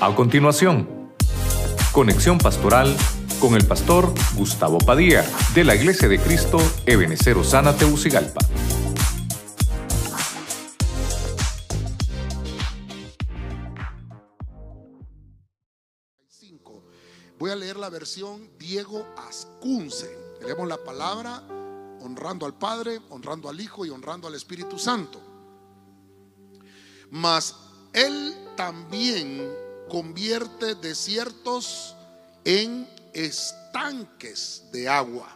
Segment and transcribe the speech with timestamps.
[0.00, 1.12] A continuación,
[1.90, 2.96] conexión pastoral
[3.40, 5.24] con el pastor Gustavo Padilla
[5.56, 8.38] de la Iglesia de Cristo Ebenecer Osana Teucigalpa.
[17.40, 20.16] Voy a leer la versión Diego Ascunce.
[20.40, 21.42] Leemos la palabra
[22.02, 25.20] honrando al Padre, honrando al Hijo y honrando al Espíritu Santo.
[27.10, 27.56] Mas
[27.92, 31.94] Él también convierte desiertos
[32.44, 35.28] en estanques de agua,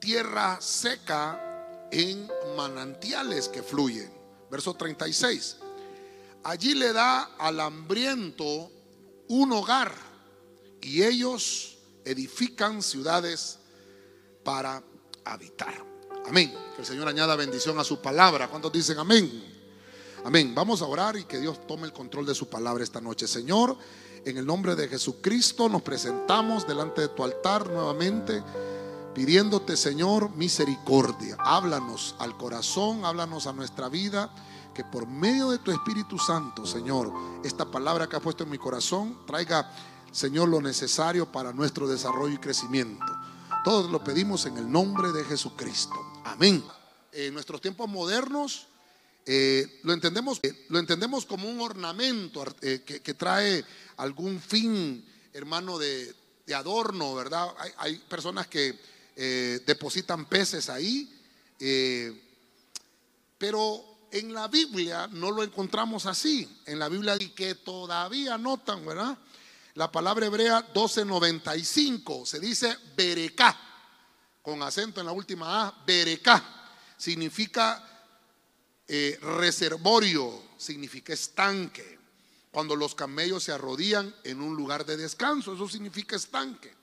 [0.00, 4.12] tierra seca en manantiales que fluyen.
[4.50, 5.56] Verso 36.
[6.44, 8.70] Allí le da al hambriento
[9.28, 9.92] un hogar
[10.80, 13.58] y ellos edifican ciudades
[14.44, 14.82] para
[15.24, 15.74] habitar.
[16.26, 16.54] Amén.
[16.74, 18.48] Que el Señor añada bendición a su palabra.
[18.48, 19.55] ¿Cuántos dicen amén?
[20.26, 20.56] Amén.
[20.56, 23.28] Vamos a orar y que Dios tome el control de su palabra esta noche.
[23.28, 23.78] Señor,
[24.24, 28.42] en el nombre de Jesucristo nos presentamos delante de tu altar nuevamente
[29.14, 31.36] pidiéndote, Señor, misericordia.
[31.38, 34.34] Háblanos al corazón, háblanos a nuestra vida,
[34.74, 37.12] que por medio de tu Espíritu Santo, Señor,
[37.44, 39.70] esta palabra que ha puesto en mi corazón traiga,
[40.10, 43.06] Señor, lo necesario para nuestro desarrollo y crecimiento.
[43.62, 45.94] Todos lo pedimos en el nombre de Jesucristo.
[46.24, 46.64] Amén.
[47.12, 48.66] En nuestros tiempos modernos,
[49.28, 53.64] eh, lo, entendemos, eh, lo entendemos como un ornamento eh, que, trae
[53.96, 56.14] algún fin, hermano, de,
[56.54, 57.48] adorno, ¿verdad?
[57.78, 58.78] Hay, personas que
[59.66, 61.10] depositan peces ahí,
[63.36, 66.48] pero en la Biblia no lo encontramos así.
[66.66, 69.18] En la Biblia y que todavía notan, ¿verdad?
[69.74, 73.58] La palabra hebrea 1295 se dice bereká,
[74.40, 76.44] con acento en la última A, bereká.
[76.96, 77.95] Significa
[78.88, 81.98] eh, reservorio significa estanque.
[82.50, 86.74] Cuando los camellos se arrodillan en un lugar de descanso, eso significa estanque.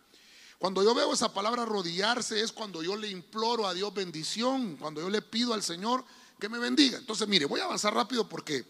[0.59, 5.01] Cuando yo veo esa palabra arrodillarse es cuando yo le imploro a Dios bendición, cuando
[5.01, 6.05] yo le pido al Señor
[6.39, 6.97] que me bendiga.
[6.97, 8.65] Entonces, mire, voy a avanzar rápido porque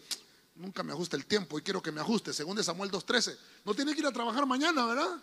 [0.56, 2.32] nunca me ajusta el tiempo y quiero que me ajuste.
[2.32, 5.22] Según de Samuel 2.13, no tiene que ir a trabajar mañana, ¿verdad?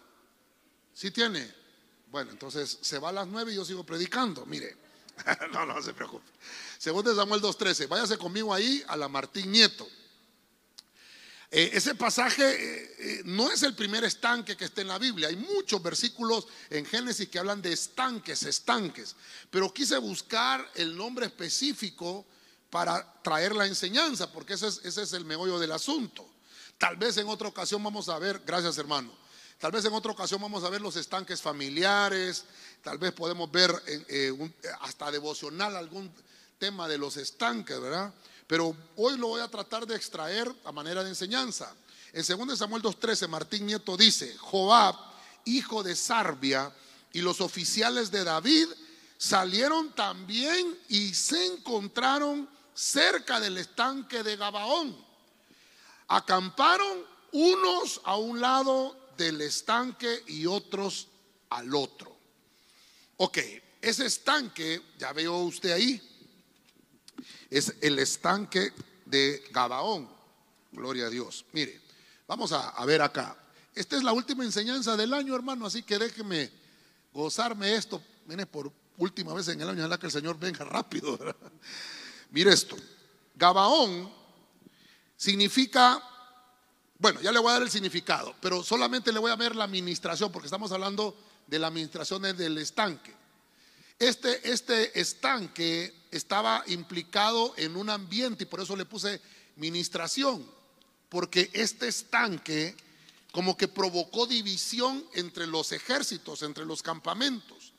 [0.93, 1.53] Sí tiene.
[2.11, 4.45] Bueno, entonces se va a las 9 y yo sigo predicando.
[4.45, 4.77] Mire,
[5.53, 6.25] no, no se preocupe.
[6.77, 9.87] Según de Samuel 2.13, váyase conmigo ahí a la Martín Nieto.
[11.53, 15.27] Eh, ese pasaje eh, eh, no es el primer estanque que está en la Biblia.
[15.27, 19.15] Hay muchos versículos en Génesis que hablan de estanques, estanques.
[19.49, 22.25] Pero quise buscar el nombre específico
[22.69, 26.25] para traer la enseñanza, porque ese es, ese es el meollo del asunto.
[26.77, 29.11] Tal vez en otra ocasión vamos a ver, gracias hermano,
[29.61, 32.45] tal vez en otra ocasión vamos a ver los estanques familiares,
[32.83, 33.71] tal vez podemos ver
[34.81, 36.11] hasta devocional algún
[36.57, 38.11] tema de los estanques, ¿verdad?
[38.47, 41.73] Pero hoy lo voy a tratar de extraer a manera de enseñanza.
[42.11, 44.95] En 2 Samuel 2.13, Martín Nieto dice, Joab,
[45.45, 46.73] hijo de Sarbia,
[47.13, 48.67] y los oficiales de David
[49.17, 54.97] salieron también y se encontraron cerca del estanque de Gabaón.
[56.07, 61.07] Acamparon unos a un lado del estanque y otros
[61.49, 62.17] al otro.
[63.17, 63.37] Ok,
[63.81, 66.01] ese estanque, ya veo usted ahí,
[67.49, 68.73] es el estanque
[69.05, 70.09] de Gabaón.
[70.71, 71.45] Gloria a Dios.
[71.51, 71.81] Mire,
[72.27, 73.37] vamos a, ver acá.
[73.75, 76.49] Esta es la última enseñanza del año, hermano, así que déjeme
[77.13, 78.01] gozarme esto.
[78.25, 81.19] Viene por última vez en el año, ojalá que el Señor venga rápido.
[82.31, 82.77] Mire esto.
[83.35, 84.11] Gabaón
[85.15, 86.01] significa,
[87.01, 89.63] bueno, ya le voy a dar el significado, pero solamente le voy a ver la
[89.63, 91.17] administración, porque estamos hablando
[91.47, 93.11] de la administración del estanque.
[93.97, 99.19] Este, este estanque estaba implicado en un ambiente y por eso le puse
[99.55, 100.45] ministración,
[101.09, 102.77] porque este estanque
[103.31, 107.73] como que provocó división entre los ejércitos, entre los campamentos.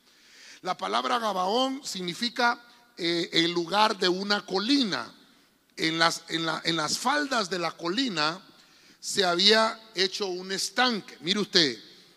[0.63, 2.61] La palabra Gabaón significa
[2.97, 5.15] eh, el lugar de una colina.
[5.77, 8.43] En las, en las faldas de la colina
[9.03, 11.19] se había hecho un estanque.
[11.23, 11.77] Mire usted,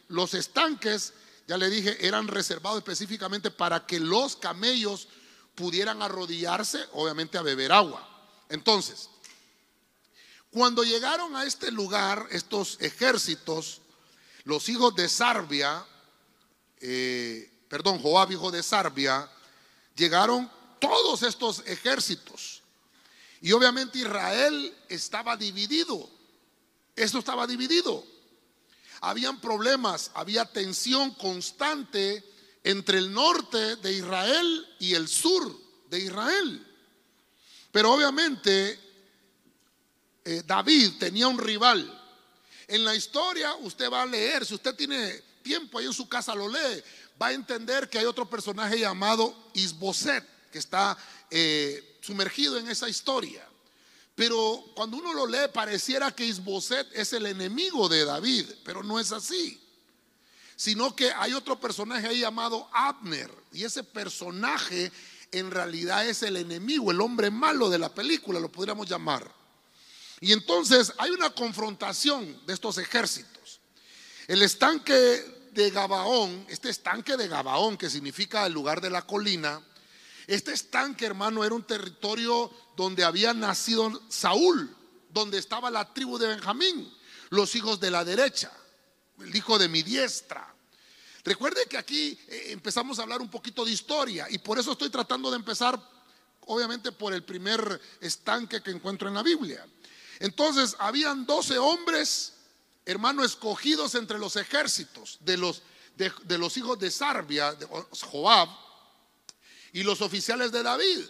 [0.10, 1.14] los estanques
[1.48, 5.08] ya le dije, eran reservados específicamente para que los camellos
[5.56, 8.08] pudieran arrodillarse, obviamente a beber agua.
[8.50, 9.10] Entonces,
[10.52, 13.82] cuando llegaron a este lugar, estos ejércitos,
[14.44, 15.84] los hijos de Sarbia,
[16.82, 19.28] eh, perdón, Joab, hijo de Sarbia,
[19.96, 22.62] llegaron todos estos ejércitos.
[23.42, 26.15] Y obviamente Israel estaba dividido.
[26.96, 28.16] Esto estaba dividido
[29.02, 32.24] habían problemas, había tensión constante
[32.64, 35.56] entre el norte de Israel y el sur
[35.90, 36.66] de Israel.
[37.72, 38.80] Pero obviamente
[40.24, 42.02] eh, David tenía un rival.
[42.68, 46.34] En la historia usted va a leer, si usted tiene tiempo ahí en su casa
[46.34, 46.84] lo lee,
[47.22, 50.98] va a entender que hay otro personaje llamado Isboset que está
[51.30, 53.48] eh, sumergido en esa historia.
[54.16, 59.00] Pero cuando uno lo lee pareciera que Isboset es el enemigo de David, pero no
[59.00, 59.62] es así.
[60.56, 64.90] Sino que hay otro personaje ahí llamado Abner y ese personaje
[65.32, 69.30] en realidad es el enemigo, el hombre malo de la película, lo podríamos llamar.
[70.22, 73.60] Y entonces hay una confrontación de estos ejércitos.
[74.28, 79.62] El estanque de Gabaón, este estanque de Gabaón, que significa el lugar de la colina,
[80.28, 84.76] este estanque, hermano, era un territorio donde había nacido Saúl,
[85.10, 86.94] donde estaba la tribu de Benjamín,
[87.30, 88.52] los hijos de la derecha,
[89.20, 90.54] el hijo de mi diestra.
[91.24, 94.90] Recuerde que aquí eh, empezamos a hablar un poquito de historia y por eso estoy
[94.90, 95.82] tratando de empezar,
[96.42, 99.66] obviamente, por el primer estanque que encuentro en la Biblia.
[100.20, 102.34] Entonces, habían 12 hombres,
[102.86, 105.64] hermano, escogidos entre los ejércitos de los,
[105.98, 108.50] de, los hijos de Sarbia, de Joab,
[109.74, 111.02] y los oficiales de David.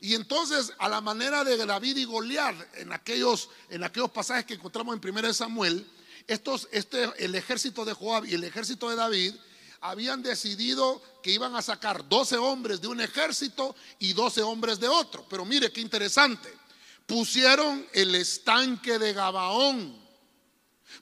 [0.00, 4.54] Y entonces, a la manera de David y Goliat, en aquellos, en aquellos pasajes que
[4.54, 5.86] encontramos en 1 Samuel,
[6.26, 9.34] estos, este, el ejército de Joab y el ejército de David
[9.80, 14.88] habían decidido que iban a sacar 12 hombres de un ejército y 12 hombres de
[14.88, 15.26] otro.
[15.28, 16.52] Pero mire qué interesante.
[17.06, 19.98] Pusieron el estanque de Gabaón.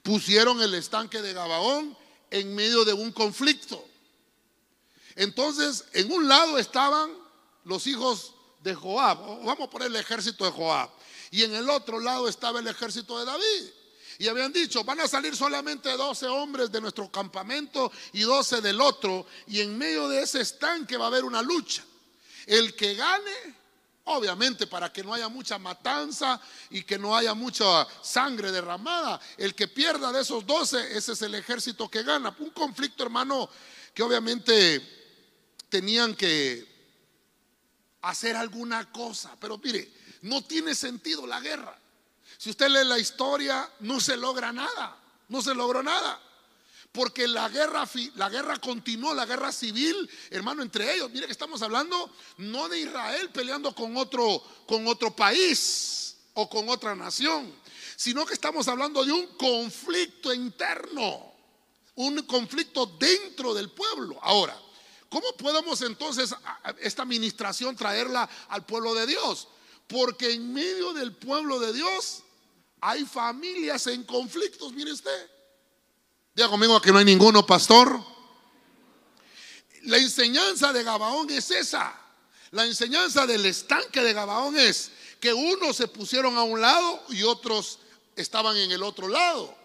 [0.02, 1.96] Pusieron el estanque de Gabaón
[2.30, 3.84] en medio de un conflicto.
[5.16, 7.10] Entonces, en un lado estaban
[7.64, 8.35] los hijos
[8.66, 10.90] de Joab, vamos a poner el ejército de Joab,
[11.30, 13.70] y en el otro lado estaba el ejército de David.
[14.18, 18.80] Y habían dicho, van a salir solamente 12 hombres de nuestro campamento y 12 del
[18.80, 19.26] otro.
[19.46, 21.84] Y en medio de ese estanque va a haber una lucha.
[22.46, 23.54] El que gane,
[24.04, 26.40] obviamente para que no haya mucha matanza
[26.70, 31.20] y que no haya mucha sangre derramada, el que pierda de esos 12, ese es
[31.20, 32.34] el ejército que gana.
[32.38, 33.50] Un conflicto, hermano,
[33.92, 34.80] que obviamente
[35.68, 36.75] tenían que
[38.06, 39.36] hacer alguna cosa.
[39.40, 39.92] Pero mire,
[40.22, 41.78] no tiene sentido la guerra.
[42.38, 44.96] Si usted lee la historia, no se logra nada,
[45.28, 46.20] no se logró nada.
[46.92, 51.10] Porque la guerra, la guerra continuó, la guerra civil, hermano, entre ellos.
[51.10, 56.68] Mire que estamos hablando no de Israel peleando con otro, con otro país o con
[56.68, 57.52] otra nación,
[57.96, 61.34] sino que estamos hablando de un conflicto interno,
[61.96, 64.18] un conflicto dentro del pueblo.
[64.22, 64.58] Ahora,
[65.08, 66.34] ¿cómo podemos entonces
[66.80, 69.48] esta administración traerla al pueblo de Dios?
[69.86, 72.22] Porque en medio del pueblo de Dios
[72.80, 75.30] hay familias en conflictos, mire usted.
[76.34, 77.98] Diga conmigo que no hay ninguno, pastor.
[79.82, 81.98] La enseñanza de Gabaón es esa.
[82.50, 87.22] La enseñanza del estanque de Gabaón es que unos se pusieron a un lado y
[87.22, 87.78] otros
[88.14, 89.56] estaban en el otro lado.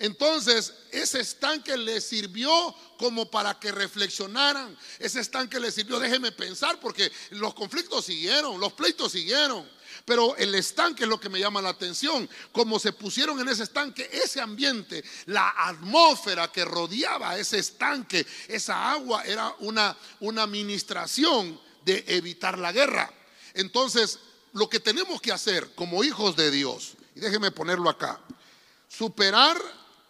[0.00, 4.78] Entonces, ese estanque les sirvió como para que reflexionaran.
[5.00, 9.68] Ese estanque les sirvió, déjeme pensar, porque los conflictos siguieron, los pleitos siguieron.
[10.04, 12.30] Pero el estanque es lo que me llama la atención.
[12.52, 18.92] Como se pusieron en ese estanque, ese ambiente, la atmósfera que rodeaba ese estanque, esa
[18.92, 23.12] agua era una, una administración de evitar la guerra.
[23.52, 24.20] Entonces,
[24.52, 28.20] lo que tenemos que hacer como hijos de Dios, y déjeme ponerlo acá,
[28.88, 29.58] superar,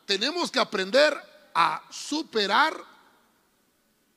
[0.08, 1.14] tenemos que aprender
[1.54, 2.74] a superar,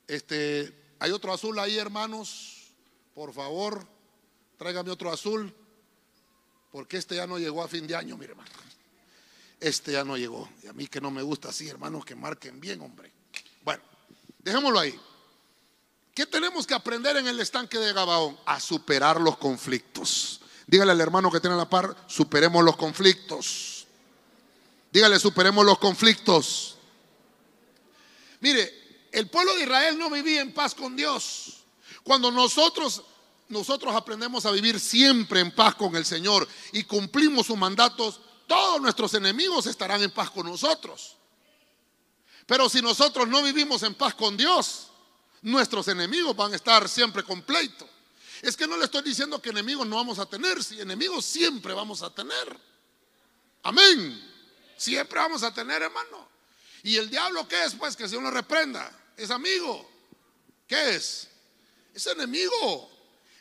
[0.07, 2.71] este, hay otro azul ahí, hermanos,
[3.13, 3.85] por favor,
[4.57, 5.53] tráigame otro azul.
[6.71, 8.49] Porque este ya no llegó a fin de año, mire hermano.
[9.59, 10.47] Este ya no llegó.
[10.63, 13.11] Y a mí que no me gusta así, hermanos, que marquen bien, hombre.
[13.65, 13.83] Bueno,
[14.39, 14.97] dejémoslo ahí.
[16.15, 18.39] ¿Qué tenemos que aprender en el estanque de Gabaón?
[18.45, 20.39] A superar los conflictos.
[20.67, 23.70] Dígale al hermano que tiene la par, superemos los conflictos.
[24.91, 26.77] Dígale, superemos los conflictos.
[28.41, 31.63] Mire, el pueblo de Israel no vivía en paz con Dios.
[32.03, 33.03] Cuando nosotros
[33.51, 38.81] nosotros aprendemos a vivir siempre en paz con el Señor y cumplimos sus mandatos, todos
[38.81, 41.17] nuestros enemigos estarán en paz con nosotros.
[42.45, 44.87] Pero si nosotros no vivimos en paz con Dios,
[45.41, 47.87] nuestros enemigos van a estar siempre completos.
[48.41, 51.73] Es que no le estoy diciendo que enemigos no vamos a tener, si enemigos siempre
[51.73, 52.57] vamos a tener.
[53.63, 54.30] Amén.
[54.81, 56.27] Siempre vamos a tener, hermano.
[56.81, 57.75] ¿Y el diablo qué es?
[57.75, 58.91] Pues que si uno reprenda.
[59.15, 59.87] Es amigo.
[60.67, 61.27] ¿Qué es?
[61.93, 62.89] Es enemigo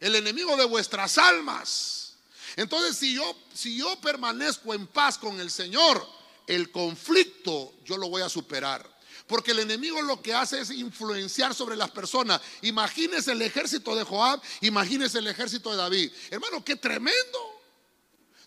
[0.00, 2.16] el enemigo de vuestras almas.
[2.56, 6.06] Entonces, si yo, si yo permanezco en paz con el Señor,
[6.46, 8.86] el conflicto yo lo voy a superar.
[9.26, 12.42] Porque el enemigo lo que hace es influenciar sobre las personas.
[12.60, 16.12] Imagínese el ejército de Joab, imagínese el ejército de David.
[16.30, 17.49] Hermano, qué tremendo.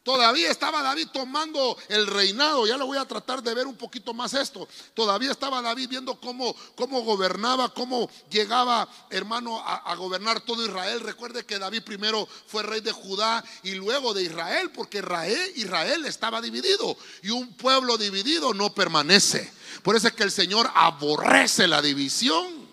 [0.03, 2.67] Todavía estaba David tomando el reinado.
[2.67, 4.67] Ya lo voy a tratar de ver un poquito más esto.
[4.93, 10.99] Todavía estaba David viendo cómo, cómo gobernaba, cómo llegaba, hermano, a, gobernar todo Israel.
[10.99, 16.05] Recuerde que David primero fue rey de Judá y luego de Israel, porque Israel, Israel
[16.05, 16.97] estaba dividido.
[17.21, 19.49] Y un pueblo dividido no permanece.
[19.83, 22.67] Por eso es que el Señor aborrece la división.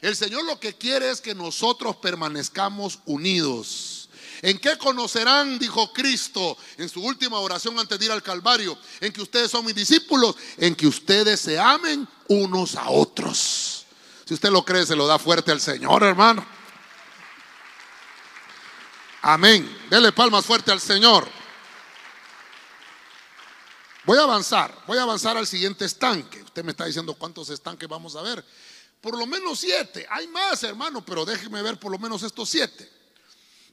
[0.00, 3.95] El Señor lo que quiere es que nosotros permanezcamos unidos.
[4.42, 8.78] ¿En qué conocerán, dijo Cristo en su última oración antes de ir al Calvario?
[9.00, 13.86] En que ustedes son mis discípulos, en que ustedes se amen unos a otros.
[14.24, 16.46] Si usted lo cree, se lo da fuerte al Señor, hermano.
[19.22, 19.86] Amén.
[19.90, 21.28] Dele palmas fuerte al Señor.
[24.04, 26.42] Voy a avanzar, voy a avanzar al siguiente estanque.
[26.42, 28.44] Usted me está diciendo cuántos estanques vamos a ver.
[29.00, 30.06] Por lo menos siete.
[30.10, 32.95] Hay más, hermano, pero déjeme ver por lo menos estos siete.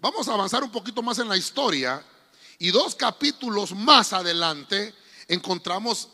[0.04, 2.06] Vamos a avanzar un poquito más en la historia
[2.60, 4.94] y dos capítulos más adelante
[5.30, 6.10] encontramos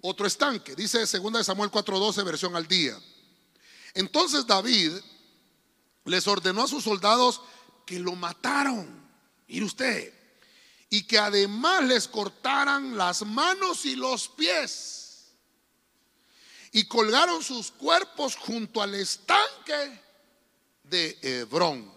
[0.00, 0.76] otro estanque.
[0.76, 2.96] Dice 2 Samuel 4:12, versión al día.
[3.94, 4.92] Entonces David
[6.04, 7.40] les ordenó a sus soldados
[7.84, 9.10] que lo mataron.
[9.48, 10.14] Mire usted.
[10.88, 15.32] Y que además les cortaran las manos y los pies.
[16.70, 20.00] Y colgaron sus cuerpos junto al estanque
[20.84, 21.91] de Hebrón.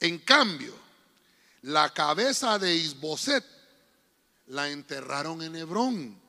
[0.00, 0.74] En cambio,
[1.62, 3.44] la cabeza de Isboset
[4.48, 6.20] la enterraron en Hebrón,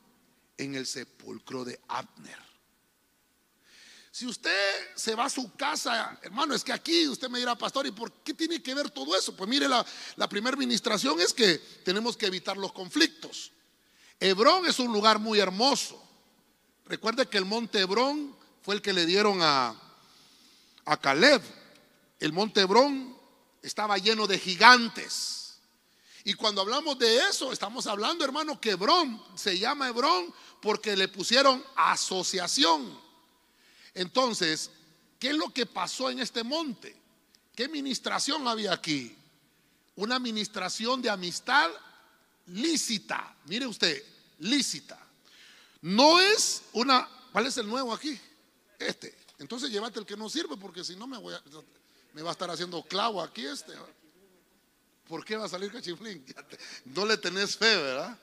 [0.57, 2.45] en el sepulcro de Abner.
[4.15, 7.85] Si usted se va a su casa, hermano, es que aquí usted me dirá, pastor,
[7.85, 9.35] ¿y por qué tiene que ver todo eso?
[9.35, 13.51] Pues mire, la, primera administración es que tenemos que evitar los conflictos.
[14.17, 16.01] Hebrón es un lugar muy hermoso.
[16.85, 19.75] Recuerde que el monte Hebrón fue el que le dieron a,
[20.85, 21.41] a Caleb.
[22.17, 23.14] El monte Hebrón
[23.65, 25.57] estaba lleno de gigantes.
[26.23, 31.07] Y cuando hablamos de eso, estamos hablando, hermano, que Hebrón se llama Hebrón porque le
[31.07, 32.99] pusieron asociación.
[33.93, 34.69] Entonces,
[35.19, 36.95] ¿qué es lo que pasó en este monte?
[37.55, 39.15] ¿Qué administración había aquí?
[39.95, 41.69] Una administración de amistad
[42.47, 43.35] lícita.
[43.45, 44.03] Mire usted,
[44.39, 44.99] lícita.
[45.81, 48.19] No es una, ¿cuál es el nuevo aquí?
[48.77, 49.15] Este.
[49.39, 51.41] Entonces llévate el que no sirve porque si no me voy a
[52.15, 53.73] me va a estar haciendo clavo aquí este.
[55.05, 56.25] ¿Por qué va a salir cachiflín?
[56.85, 58.17] No le tenés fe, ¿verdad?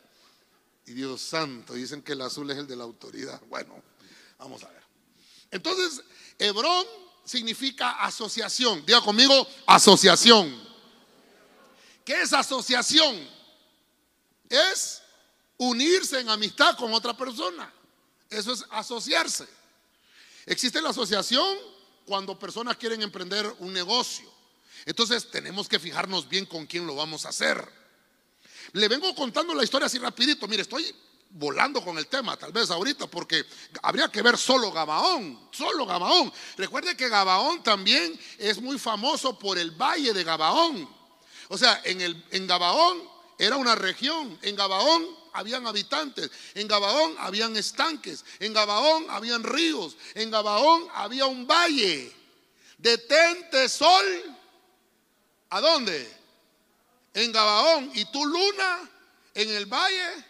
[0.87, 3.41] Y Dios santo, dicen que el azul es el de la autoridad.
[3.49, 3.83] Bueno,
[4.39, 4.83] vamos a ver.
[5.51, 6.03] Entonces,
[6.39, 6.87] Hebrón
[7.23, 8.85] significa asociación.
[8.87, 10.59] Diga conmigo, asociación.
[12.03, 13.29] ¿Qué es asociación?
[14.49, 15.03] Es
[15.59, 17.71] unirse en amistad con otra persona.
[18.31, 19.47] Eso es asociarse.
[20.47, 21.72] Existe la asociación
[22.07, 24.31] cuando personas quieren emprender un negocio.
[24.85, 27.67] Entonces tenemos que fijarnos bien con quién lo vamos a hacer.
[28.73, 30.49] Le vengo contando la historia así rapidito.
[30.49, 30.95] Mire, estoy
[31.31, 33.45] volando con el tema, tal vez ahorita, porque
[33.83, 36.33] habría que ver solo Gabaón, solo Gabaón.
[36.57, 40.89] Recuerde que Gabaón también es muy famoso por el valle de Gabaón.
[41.49, 47.17] O sea, en, el, en Gabaón era una región, en Gabaón habían habitantes, en Gabaón
[47.19, 52.15] habían estanques, en Gabaón habían ríos, en Gabaón había un valle.
[52.79, 54.37] Detente sol,
[55.51, 56.23] ¿a dónde?
[57.15, 58.91] En Gabaón y tu luna
[59.35, 60.25] en el valle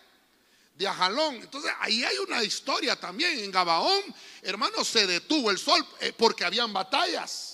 [0.75, 1.37] de Ajalón.
[1.37, 3.39] Entonces ahí hay una historia también.
[3.39, 4.03] En Gabaón,
[4.43, 7.52] hermanos, se detuvo el sol eh, porque habían batallas.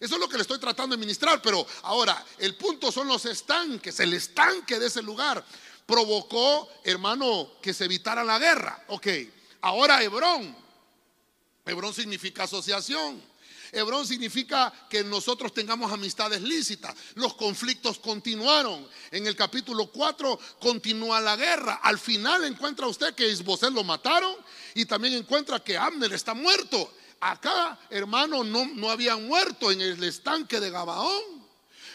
[0.00, 3.24] Eso es lo que le estoy tratando de ministrar, pero ahora el punto son los
[3.24, 5.44] estanques, el estanque de ese lugar
[5.88, 8.84] provocó, hermano, que se evitara la guerra.
[8.88, 9.06] Ok,
[9.62, 10.54] ahora Hebrón.
[11.64, 13.22] Hebrón significa asociación.
[13.72, 16.94] Hebrón significa que nosotros tengamos amistades lícitas.
[17.14, 18.86] Los conflictos continuaron.
[19.10, 21.80] En el capítulo 4 continúa la guerra.
[21.82, 24.34] Al final encuentra usted que Isbosel lo mataron
[24.74, 26.92] y también encuentra que Abner está muerto.
[27.20, 31.38] Acá, hermano, no, no habían muerto en el estanque de Gabaón.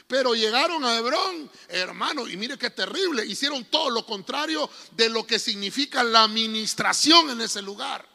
[0.07, 5.25] Pero llegaron a Hebrón, hermano, y mire qué terrible, hicieron todo lo contrario de lo
[5.25, 8.05] que significa la administración en ese lugar.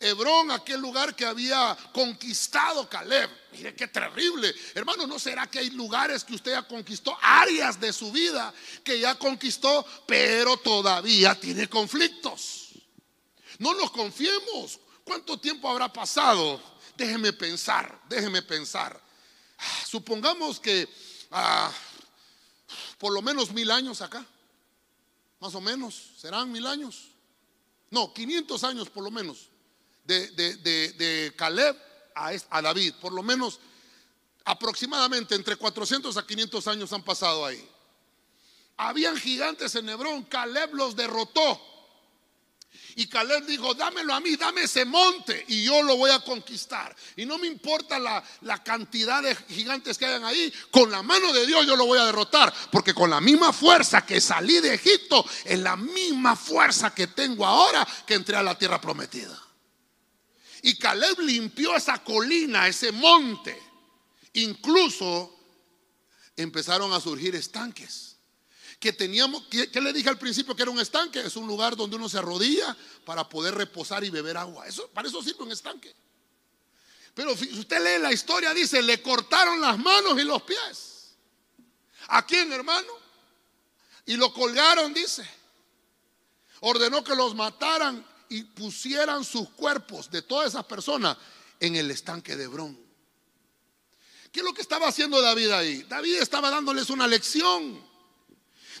[0.00, 3.28] Hebrón, aquel lugar que había conquistado Caleb.
[3.52, 4.54] Mire qué terrible.
[4.74, 9.00] Hermano, ¿no será que hay lugares que usted ya conquistó, áreas de su vida que
[9.00, 12.68] ya conquistó, pero todavía tiene conflictos?
[13.58, 14.78] No nos confiemos.
[15.08, 16.60] ¿Cuánto tiempo habrá pasado?
[16.94, 19.00] Déjeme pensar, déjeme pensar.
[19.86, 20.86] Supongamos que
[21.30, 21.72] ah,
[22.98, 24.26] por lo menos mil años acá,
[25.40, 27.08] más o menos, serán mil años.
[27.88, 29.48] No, 500 años por lo menos,
[30.04, 31.74] de, de, Caleb
[32.14, 33.60] a, a David, por lo menos
[34.44, 37.66] aproximadamente entre 400 a 500 años han pasado ahí.
[38.76, 41.77] habían gigantes en Hebrón, Caleb los derrotó.
[42.98, 46.96] Y Caleb dijo, dámelo a mí, dame ese monte y yo lo voy a conquistar.
[47.14, 51.32] Y no me importa la, la, cantidad de gigantes que hayan ahí, con la mano
[51.32, 52.52] de Dios yo lo voy a derrotar.
[52.72, 57.46] Porque con la misma fuerza que salí de Egipto, es la misma fuerza que tengo
[57.46, 59.40] ahora que entré a la tierra prometida.
[60.62, 63.56] Y Caleb limpió esa colina, ese monte.
[64.32, 65.38] Incluso
[66.34, 68.07] empezaron a surgir estanques
[68.78, 71.96] que teníamos, que, le dije al principio que era un estanque, es un lugar donde
[71.96, 74.66] uno se arrodilla para poder reposar y beber agua.
[74.66, 75.94] Eso, para eso sirve un estanque.
[77.14, 81.16] Pero si usted lee la historia, dice, le cortaron las manos y los pies.
[82.08, 82.92] ¿A quién, hermano?
[84.06, 85.28] Y lo colgaron, dice.
[86.60, 91.16] Ordenó que los mataran y pusieran sus cuerpos de todas esas personas
[91.58, 92.78] en el estanque de Hebrón.
[94.30, 95.82] ¿Qué es lo que estaba haciendo David ahí?
[95.88, 97.87] David estaba dándoles una lección.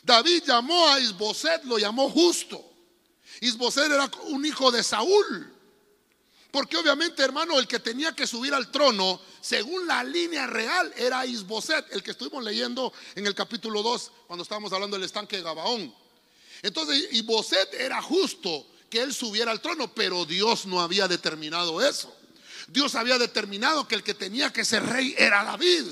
[0.08, 2.64] David llamó a Isboset, lo llamó justo.
[3.42, 5.54] Isboset era un hijo de Saúl.
[6.50, 11.26] Porque obviamente, hermano, el que tenía que subir al trono, según la línea real, era
[11.26, 15.42] Isboset, el que estuvimos leyendo en el capítulo 2, cuando estábamos hablando del estanque de
[15.42, 15.94] Gabaón.
[16.62, 22.10] Entonces, Isboset era justo que él subiera al trono, pero Dios no había determinado eso.
[22.66, 25.84] Dios había determinado que el que tenía que ser rey era David.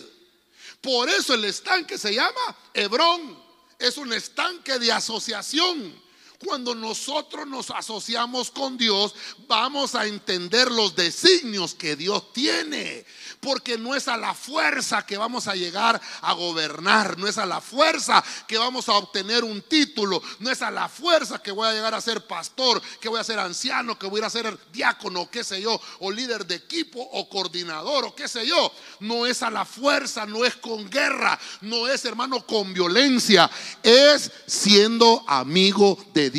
[0.80, 3.45] Por eso el estanque se llama Hebrón
[3.78, 6.05] es un estanque de asociación.
[6.46, 9.16] Cuando nosotros nos asociamos con Dios,
[9.48, 13.04] vamos a entender los designios que Dios tiene
[13.40, 17.46] porque no es a la fuerza que vamos a llegar a gobernar, no es a
[17.46, 21.68] la fuerza que vamos a obtener un título, no es a la fuerza que voy
[21.68, 25.30] a llegar a ser pastor, que voy a ser anciano, que voy a ser diácono,
[25.30, 28.72] qué sé yo, o líder de equipo, o coordinador, o qué sé yo.
[29.00, 33.50] No es a la fuerza, no es con guerra, no es hermano con violencia,
[33.82, 36.35] es siendo amigo de Dios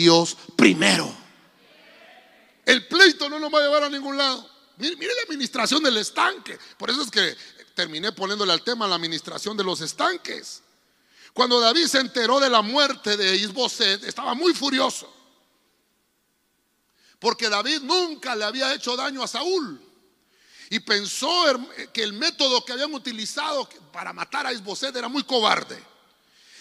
[0.55, 1.11] primero.
[2.65, 4.49] El pleito no nos va a llevar a ningún lado.
[4.77, 6.57] Mire, la administración del estanque.
[6.77, 7.35] Por eso es que
[7.73, 10.61] terminé poniéndole al tema la administración de los estanques.
[11.33, 15.13] Cuando David se enteró de la muerte de Isboset, estaba muy furioso.
[17.19, 19.81] Porque David nunca le había hecho daño a Saúl.
[20.69, 21.29] Y pensó
[21.93, 25.81] que el método que habían utilizado para matar a Isboset era muy cobarde.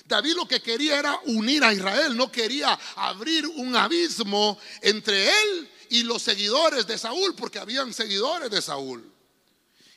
[0.07, 5.71] David lo que quería era unir a Israel, no quería abrir un abismo entre él
[5.91, 9.13] y los seguidores de Saúl, porque habían seguidores de Saúl.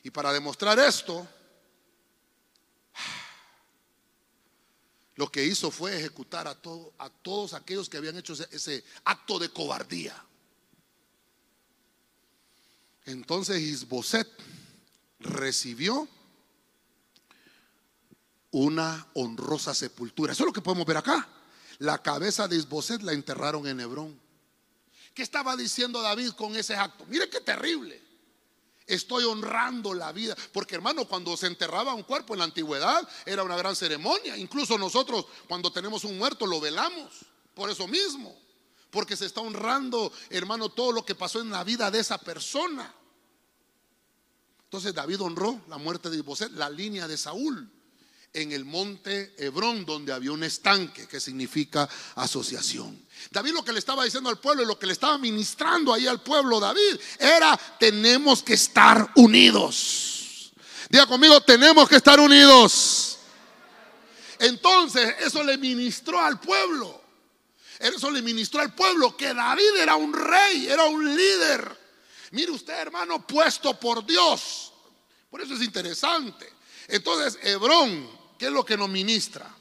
[0.02, 1.28] Y para demostrar esto,
[5.14, 8.84] lo que hizo fue ejecutar a, todo, a todos aquellos que habían hecho ese, ese
[9.04, 10.24] acto de cobardía.
[13.04, 14.28] Entonces Isboset
[15.20, 16.08] recibió
[18.52, 20.32] una honrosa sepultura.
[20.32, 21.28] Eso es lo que podemos ver acá.
[21.78, 24.20] La cabeza de Isboset la enterraron en Hebrón.
[25.14, 27.04] ¿Qué estaba diciendo David con ese acto?
[27.06, 28.00] Mire qué terrible.
[28.86, 30.36] Estoy honrando la vida.
[30.52, 34.36] Porque hermano, cuando se enterraba un cuerpo en la antigüedad era una gran ceremonia.
[34.36, 37.24] Incluso nosotros cuando tenemos un muerto lo velamos.
[37.54, 38.36] Por eso mismo.
[38.90, 42.92] Porque se está honrando, hermano, todo lo que pasó en la vida de esa persona.
[44.64, 47.70] Entonces David honró la muerte de Isboset, la línea de Saúl
[48.32, 53.06] en el monte Hebrón, donde había un estanque que significa asociación.
[53.30, 56.06] David lo que le estaba diciendo al pueblo y lo que le estaba ministrando ahí
[56.06, 60.52] al pueblo David era, tenemos que estar unidos.
[60.88, 63.18] Diga conmigo, tenemos que estar unidos.
[64.38, 67.00] Entonces, eso le ministró al pueblo.
[67.78, 71.78] Eso le ministró al pueblo que David era un rey, era un líder.
[72.32, 74.72] Mire usted, hermano, puesto por Dios.
[75.30, 76.52] Por eso es interesante.
[76.88, 79.54] Entonces, Hebrón ¿Qué es lo que nos ministra?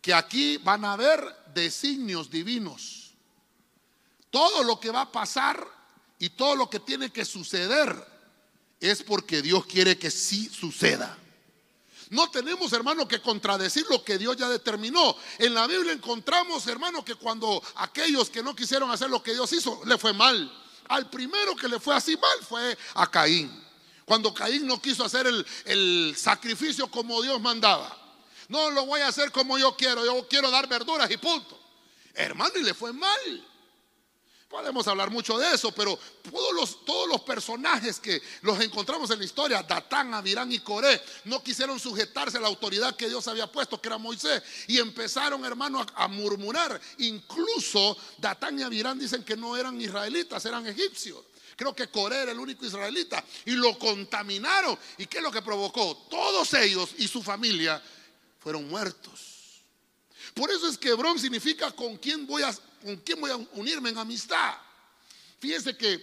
[0.00, 3.10] Que aquí van a haber designios divinos.
[4.30, 5.62] Todo lo que va a pasar
[6.18, 7.94] y todo lo que tiene que suceder
[8.80, 11.18] es porque Dios quiere que sí suceda.
[12.08, 15.14] No tenemos, hermano, que contradecir lo que Dios ya determinó.
[15.36, 19.52] En la Biblia encontramos, hermano, que cuando aquellos que no quisieron hacer lo que Dios
[19.52, 20.50] hizo, le fue mal.
[20.88, 23.67] Al primero que le fue así mal fue a Caín.
[24.08, 25.26] Cuando Caín no quiso hacer
[25.66, 27.94] el, sacrificio como Dios mandaba.
[28.48, 31.60] No lo voy a hacer como yo quiero, yo quiero dar verduras y punto.
[32.14, 33.46] Hermano, y le fue mal.
[34.48, 39.18] Podemos hablar mucho de eso, pero todos los, todos los personajes que los encontramos en
[39.18, 43.52] la historia, Datán, Avirán y Coré, no quisieron sujetarse a la autoridad que Dios había
[43.52, 46.80] puesto, que era Moisés, y empezaron, hermano, a, a murmurar.
[46.96, 51.22] Incluso Datán y Avirán dicen que no eran israelitas, eran egipcios.
[51.58, 53.24] Creo que Coré era el único israelita.
[53.44, 54.78] Y lo contaminaron.
[54.96, 56.06] ¿Y qué es lo que provocó?
[56.08, 57.82] Todos ellos y su familia
[58.38, 59.64] fueron muertos.
[60.34, 63.90] Por eso es que Hebrón significa con quién voy a, con quién voy a unirme
[63.90, 64.54] en amistad.
[65.40, 66.00] Fíjese que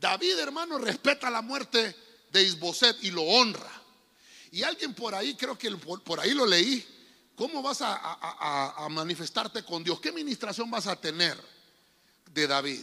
[0.00, 1.94] David, hermano, respeta la muerte
[2.32, 3.70] de Isboset y lo honra.
[4.50, 6.84] Y alguien por ahí, creo que por, ahí lo leí,
[7.36, 10.00] ¿cómo vas a, manifestarte con Dios?
[10.00, 11.40] ¿Qué administración vas a tener
[12.34, 12.80] de David?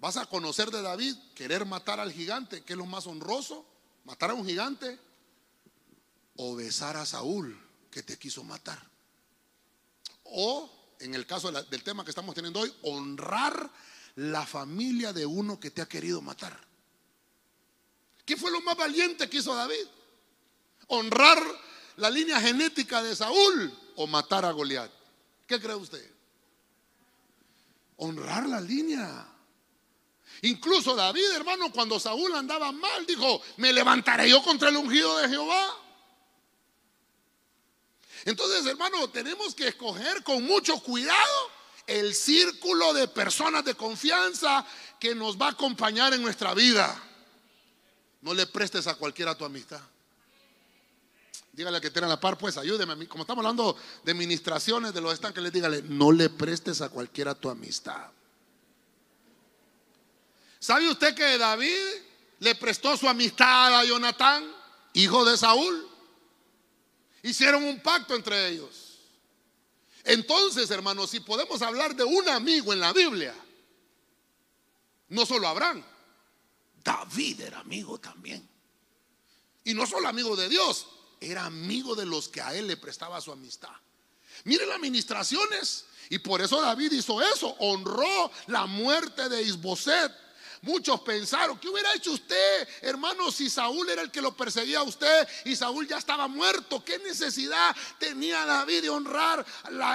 [0.00, 3.66] ¿Vas a conocer de David, querer matar al gigante, que es lo más honroso?
[4.04, 4.98] ¿Matar a un gigante?
[6.36, 7.60] ¿O besar a Saúl,
[7.90, 8.82] que te quiso matar?
[10.24, 13.70] O, en el caso del tema que estamos teniendo hoy, honrar
[14.16, 16.58] la familia de uno que te ha querido matar.
[18.24, 19.86] ¿Qué fue lo más valiente que hizo David?
[20.86, 21.42] ¿Honrar
[21.96, 24.90] la línea genética de Saúl o matar a Goliat?
[25.46, 26.10] ¿Qué cree usted?
[27.96, 29.26] Honrar la línea.
[30.42, 35.28] Incluso David, hermano, cuando Saúl andaba mal, dijo, me levantaré yo contra el ungido de
[35.28, 35.76] Jehová.
[38.24, 41.50] Entonces, hermano, tenemos que escoger con mucho cuidado
[41.86, 44.66] el círculo de personas de confianza
[44.98, 47.02] que nos va a acompañar en nuestra vida.
[48.22, 49.80] No le prestes a cualquiera tu amistad.
[51.52, 52.92] Dígale a que tiene la par, pues ayúdeme.
[52.92, 56.80] a mí Como estamos hablando de administraciones de los estanques, le dígale, no le prestes
[56.80, 58.10] a cualquiera tu amistad.
[60.60, 61.86] ¿Sabe usted que David
[62.38, 64.54] le prestó su amistad a Jonatán,
[64.92, 65.88] hijo de Saúl?
[67.22, 68.98] Hicieron un pacto entre ellos.
[70.04, 73.34] Entonces, hermanos, si podemos hablar de un amigo en la Biblia,
[75.08, 75.82] no solo Abraham,
[76.84, 78.46] David era amigo también.
[79.64, 80.86] Y no solo amigo de Dios,
[81.20, 83.72] era amigo de los que a él le prestaba su amistad.
[84.44, 85.86] Mire las administraciones.
[86.08, 87.54] Y por eso David hizo eso.
[87.60, 90.12] Honró la muerte de Isboset
[90.62, 94.82] Muchos pensaron, ¿qué hubiera hecho usted, hermano, si Saúl era el que lo perseguía a
[94.82, 96.84] usted y Saúl ya estaba muerto?
[96.84, 99.44] ¿Qué necesidad tenía David de honrar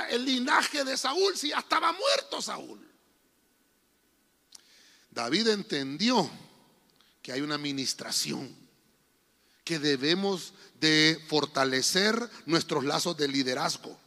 [0.09, 2.79] el linaje de Saúl si ya estaba muerto Saúl?
[5.11, 6.29] David entendió
[7.21, 8.55] que hay una administración,
[9.63, 13.97] que debemos de fortalecer nuestros lazos de liderazgo.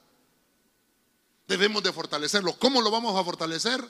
[1.46, 2.58] Debemos de fortalecerlo.
[2.58, 3.82] ¿Cómo lo vamos a fortalecer?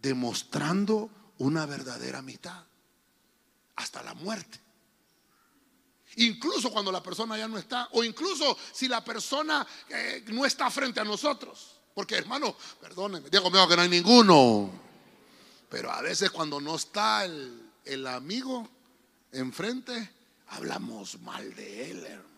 [0.00, 2.64] Demostrando una verdadera amistad
[3.76, 4.60] hasta la muerte.
[6.16, 10.70] Incluso cuando la persona ya no está, o incluso si la persona eh, no está
[10.70, 11.76] frente a nosotros.
[11.94, 14.70] Porque hermano, perdónenme, digo que no hay ninguno.
[15.68, 18.68] Pero a veces cuando no está el, el amigo
[19.32, 20.10] enfrente,
[20.48, 22.28] hablamos mal de él, hermano.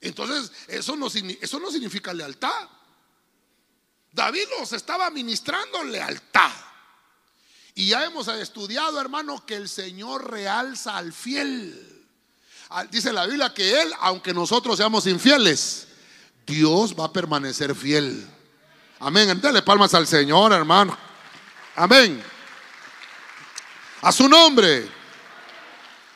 [0.00, 2.68] Entonces, eso no, eso no significa lealtad.
[4.12, 6.52] David los estaba ministrando lealtad.
[7.78, 12.06] Y ya hemos estudiado, hermano, que el Señor realza al fiel.
[12.70, 15.86] Ah, dice la Biblia que Él, aunque nosotros seamos infieles,
[16.46, 18.26] Dios va a permanecer fiel.
[18.98, 19.38] Amén.
[19.42, 20.96] Dale palmas al Señor, hermano.
[21.74, 22.24] Amén.
[24.00, 24.88] A su nombre.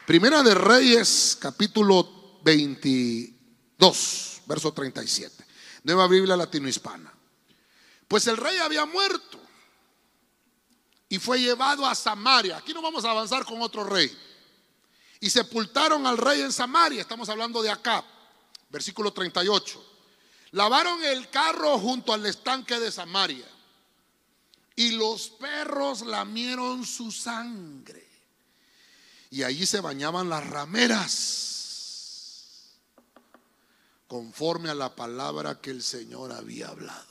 [0.07, 5.44] Primera de Reyes, capítulo 22, verso 37.
[5.85, 7.12] Nueva Biblia latino-hispana.
[8.09, 9.39] Pues el rey había muerto
[11.11, 12.57] y fue llevado a Samaria.
[12.57, 14.16] Aquí no vamos a avanzar con otro rey.
[15.18, 17.03] Y sepultaron al rey en Samaria.
[17.03, 18.05] Estamos hablando de acá,
[18.70, 19.85] versículo 38.
[20.53, 23.44] Lavaron el carro junto al estanque de Samaria.
[24.77, 28.09] Y los perros lamieron su sangre.
[29.31, 31.96] Y allí se bañaban las rameras.
[34.07, 37.10] Conforme a la palabra que el Señor había hablado.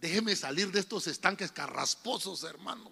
[0.00, 2.90] Déjeme salir de estos estanques carrasposos, hermano.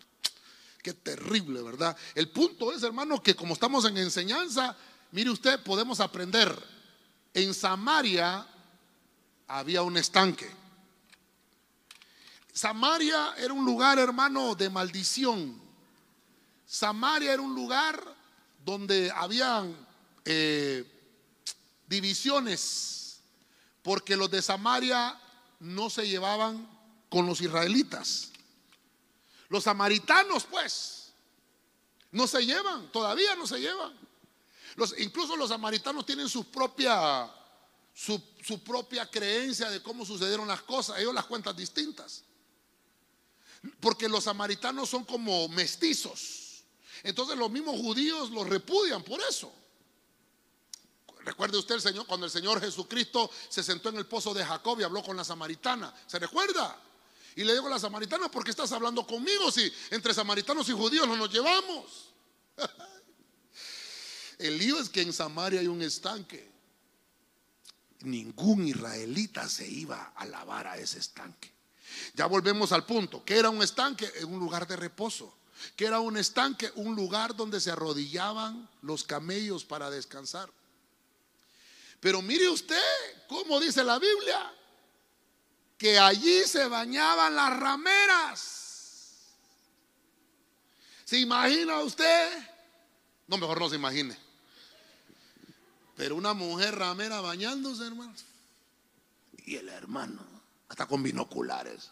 [0.83, 1.97] Qué terrible, ¿verdad?
[2.15, 4.77] El punto es, hermano, que como estamos en enseñanza,
[5.13, 6.55] mire usted, podemos aprender.
[7.33, 8.47] En Samaria
[9.47, 10.51] había un estanque.
[12.53, 15.61] Samaria era un lugar, hermano, de maldición.
[16.67, 18.03] Samaria era un lugar
[18.65, 19.75] donde habían
[20.27, 20.85] eh,
[21.87, 23.21] divisiones,
[23.83, 25.19] porque los de Samaria
[25.61, 26.78] no se llevaban
[27.09, 28.31] con los israelitas.
[29.49, 31.13] Los samaritanos, pues,
[32.11, 33.97] no se llevan, todavía no se llevan.
[34.99, 37.31] Incluso los samaritanos tienen su propia,
[37.95, 40.99] su, su propia creencia de cómo sucedieron las cosas.
[40.99, 42.23] Ellos las cuentan distintas.
[43.81, 46.63] Porque los samaritanos son como mestizos.
[47.03, 49.53] Entonces los mismos judíos los repudian por eso.
[51.25, 54.81] Recuerde usted el Señor cuando el Señor Jesucristo se sentó en el pozo de Jacob
[54.81, 55.95] y habló con la samaritana.
[56.07, 56.81] ¿Se recuerda?
[57.37, 60.73] Y le digo a la samaritana, ¿por qué estás hablando conmigo si entre samaritanos y
[60.73, 62.13] judíos no nos llevamos?
[64.39, 66.49] El lío es que en Samaria hay un estanque.
[68.01, 71.53] ningún israelita se iba a lavar a ese estanque.
[72.15, 75.35] Ya volvemos al punto, que era un estanque, un lugar de reposo,
[75.75, 80.51] que era un estanque, un lugar donde se arrodillaban los camellos para descansar.
[82.01, 82.77] Pero mire usted
[83.29, 84.53] cómo dice la Biblia,
[85.79, 88.59] que allí se bañaban las rameras.
[91.05, 92.31] ¿Se imagina usted?
[93.29, 94.19] No, mejor no se imagine.
[95.97, 98.13] Pero una mujer ramera bañándose, hermano.
[99.47, 100.21] Y el hermano,
[100.69, 101.91] hasta con binoculares.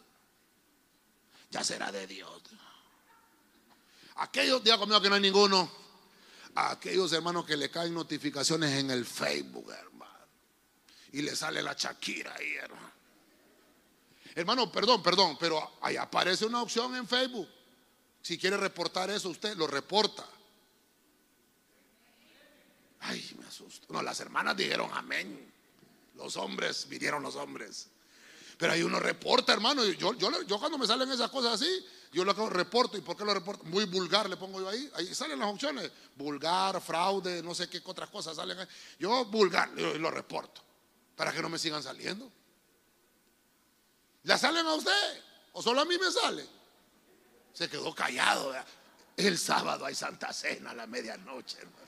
[1.50, 2.42] Ya será de Dios.
[4.16, 5.70] Aquellos, días conmigo que no hay ninguno.
[6.56, 10.26] aquellos hermanos que le caen notificaciones en el Facebook, hermano.
[11.12, 12.95] Y le sale la Shakira ahí, hermano.
[14.36, 17.48] Hermano, perdón, perdón, pero ahí aparece una opción en Facebook.
[18.20, 20.28] Si quiere reportar eso, usted lo reporta.
[23.00, 23.86] Ay, me asusto.
[23.90, 25.50] No, las hermanas dijeron amén.
[26.16, 27.88] Los hombres, vinieron los hombres.
[28.58, 29.82] Pero hay uno reporta, hermano.
[29.86, 32.98] Yo, yo, yo cuando me salen esas cosas así, yo lo reporto.
[32.98, 33.64] ¿Y por qué lo reporto?
[33.64, 34.90] Muy vulgar le pongo yo ahí.
[34.96, 35.90] Ahí salen las opciones.
[36.14, 38.68] Vulgar, fraude, no sé qué otras cosas salen ahí.
[38.98, 40.60] Yo vulgar, lo reporto.
[41.14, 42.30] Para que no me sigan saliendo.
[44.26, 45.22] ¿La salen a usted?
[45.52, 46.44] ¿O solo a mí me sale?
[47.52, 48.52] Se quedó callado.
[49.16, 51.86] El sábado hay Santa Cena a la medianoche, hermano.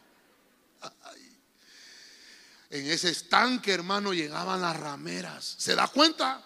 [2.70, 5.56] En ese estanque, hermano, llegaban las rameras.
[5.58, 6.44] ¿Se da cuenta?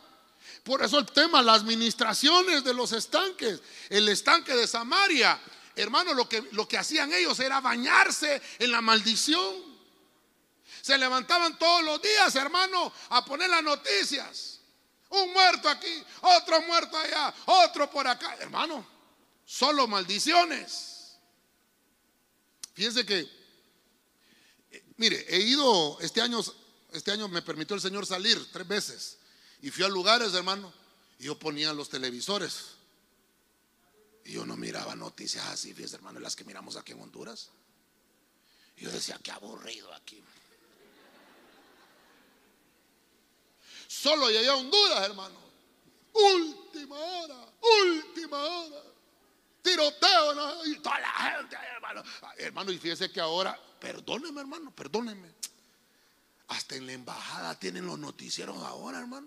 [0.65, 3.61] Por eso el tema, las administraciones de los estanques.
[3.91, 5.39] El estanque de Samaria,
[5.77, 9.77] hermano, lo que, lo que hacían ellos era bañarse en la maldición.
[10.81, 14.62] Se levantaban todos los días, hermano, a poner las noticias.
[15.13, 18.37] Un muerto aquí, otro muerto allá, otro por acá.
[18.41, 18.87] Hermano,
[19.45, 21.17] solo maldiciones.
[22.75, 23.43] Fíjense que
[25.03, 26.41] Mire, he ido, este año,
[26.93, 29.19] este año me permitió el Señor salir tres veces.
[29.61, 30.73] Y fui a lugares, hermano,
[31.19, 32.77] y yo ponía los televisores.
[34.25, 37.51] Y yo no miraba noticias así, fíjese, hermano, las que miramos aquí en Honduras.
[38.77, 40.23] Y yo decía, qué aburrido aquí.
[43.93, 45.41] Solo llegué a Honduras, hermano.
[46.13, 47.53] Última hora,
[47.85, 48.83] última hora.
[49.63, 52.03] Tiroteo, y toda la gente, hermano.
[52.37, 55.29] Hermano, y fíjese que ahora Perdóneme, hermano, perdóneme.
[56.47, 59.27] Hasta en la embajada tienen los noticieros ahora, hermano.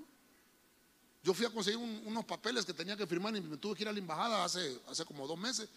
[1.22, 3.90] Yo fui a conseguir unos papeles que tenía que firmar y me tuve que ir
[3.90, 5.68] a la embajada hace, hace como dos meses.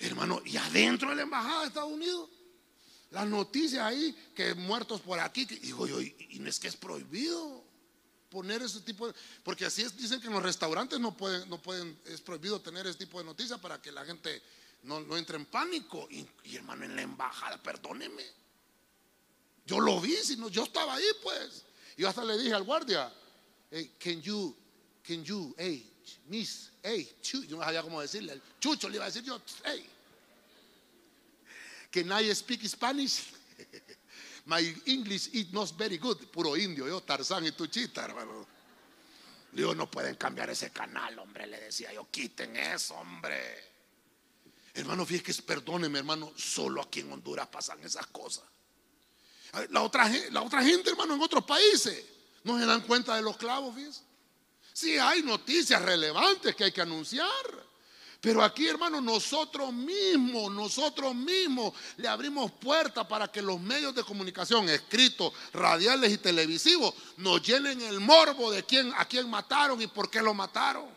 [0.00, 2.28] Hermano, y adentro de la embajada de Estados Unidos,
[3.12, 7.62] las noticias ahí, que muertos por aquí, digo yo, y, no es que es prohibido
[8.32, 9.14] poner ese tipo de,
[9.44, 12.86] porque así es, dicen que en los restaurantes no pueden, no pueden, es prohibido tener
[12.86, 14.42] ese tipo de noticias para que la gente
[14.84, 16.08] no, no entre en pánico.
[16.10, 18.24] Y, hermano, en la embajada, perdóneme.
[19.66, 21.62] Yo lo vi, si no, yo estaba ahí, pues.
[21.96, 23.12] Yo hasta le dije al guardia,
[23.70, 24.56] hey, can you,
[25.06, 25.86] can you, hey,
[26.26, 29.86] miss, hey, yo no sabía cómo decirle, chucho le iba a decir yo, hey,
[31.90, 33.34] can I speak Spanish?
[34.46, 38.46] My English is not very good, puro indio, yo, Tarzán y Tuchita, hermano.
[39.52, 43.72] Digo, no pueden cambiar ese canal, hombre, le decía yo, quiten eso, hombre.
[44.74, 48.44] Hermano, fíjese perdóneme, hermano, solo aquí en Honduras pasan esas cosas.
[49.68, 52.04] La otra, la otra gente, hermano, en otros países
[52.44, 54.02] no se dan cuenta de los clavos, fíjese.
[54.72, 57.28] Sí, hay noticias relevantes que hay que anunciar.
[58.22, 64.04] Pero aquí, hermano, nosotros mismos, nosotros mismos le abrimos puertas para que los medios de
[64.04, 69.88] comunicación, escritos, radiales y televisivos, nos llenen el morbo de quién, a quién mataron y
[69.88, 70.88] por qué lo mataron.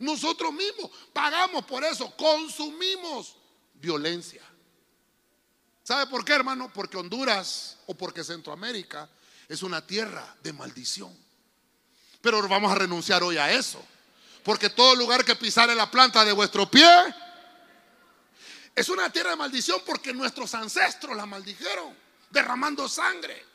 [0.00, 3.36] Nosotros mismos pagamos por eso, consumimos
[3.74, 4.42] violencia.
[5.84, 6.72] ¿Sabe por qué, hermano?
[6.74, 9.08] Porque Honduras o porque Centroamérica
[9.48, 11.16] es una tierra de maldición.
[12.20, 13.80] Pero vamos a renunciar hoy a eso.
[14.42, 16.88] Porque todo lugar que pisare la planta de vuestro pie
[18.74, 21.94] es una tierra de maldición porque nuestros ancestros la maldijeron,
[22.30, 23.52] derramando sangre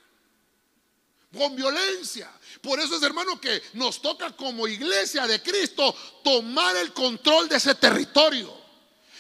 [1.36, 2.32] con violencia.
[2.62, 7.58] Por eso es, hermano, que nos toca como iglesia de Cristo tomar el control de
[7.58, 8.56] ese territorio.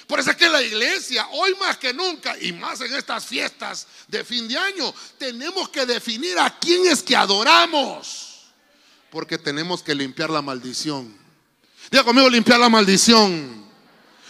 [0.07, 3.87] Por eso es que la iglesia, hoy más que nunca, y más en estas fiestas
[4.07, 8.45] de fin de año, tenemos que definir a quién es que adoramos.
[9.11, 11.26] Porque tenemos que limpiar la maldición.
[11.89, 13.57] Diga conmigo, limpiar la maldición.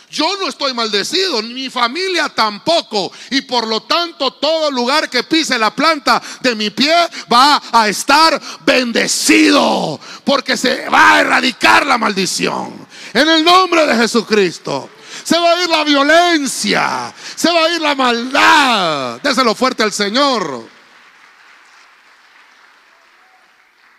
[0.09, 3.11] Yo no estoy maldecido, mi familia tampoco.
[3.29, 6.93] Y por lo tanto, todo lugar que pise la planta de mi pie
[7.31, 9.99] va a estar bendecido.
[10.23, 12.87] Porque se va a erradicar la maldición.
[13.13, 14.89] En el nombre de Jesucristo.
[15.23, 17.13] Se va a ir la violencia.
[17.35, 19.19] Se va a ir la maldad.
[19.21, 20.69] Déselo fuerte al Señor.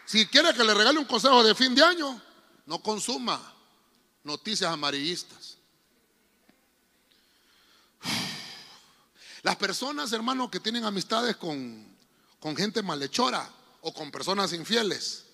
[0.07, 2.19] Si quiere que le regale un consejo de fin de año,
[2.69, 3.41] no consuma
[4.25, 5.57] noticias amarillistas.
[9.43, 11.87] Las personas, hermano, que tienen amistades con,
[12.39, 13.51] con gente malhechora
[13.81, 15.25] o con personas infieles,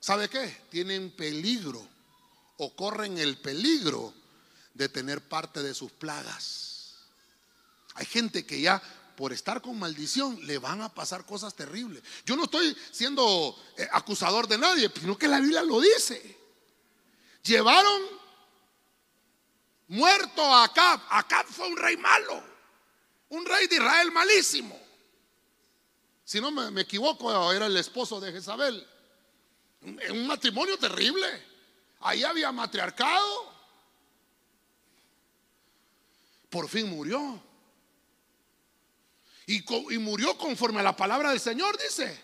[0.00, 0.62] ¿sabe qué?
[0.68, 1.86] Tienen peligro
[2.56, 4.12] o corren el peligro
[4.74, 6.96] de tener parte de sus plagas.
[7.94, 8.82] Hay gente que ya
[9.16, 12.02] por estar con maldición le van a pasar cosas terribles.
[12.24, 16.38] Yo no estoy siendo eh, acusador de nadie, sino que la Biblia lo dice.
[17.42, 18.02] Llevaron
[19.88, 21.00] muerto a Acab.
[21.10, 22.42] Acab fue un rey malo,
[23.28, 24.80] un rey de Israel malísimo.
[26.24, 28.86] Si no me, equivoco, era el esposo de Jezabel.
[29.82, 31.26] Un matrimonio terrible.
[32.00, 33.52] Ahí había matriarcado.
[36.48, 37.42] Por fin murió.
[39.46, 39.62] Y,
[39.98, 42.22] murió conforme a la palabra del Señor, dice.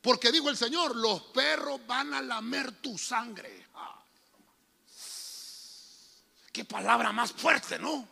[0.00, 3.66] Porque dijo el Señor, los perros van a lamer tu sangre.
[3.74, 4.02] Ah,
[6.50, 8.08] qué palabra más fuerte, ¿no?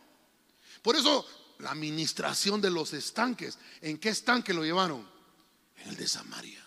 [0.83, 1.25] Por eso
[1.59, 5.09] la administración de los estanques, ¿en qué estanque lo llevaron?
[5.77, 6.65] En el de Samaria.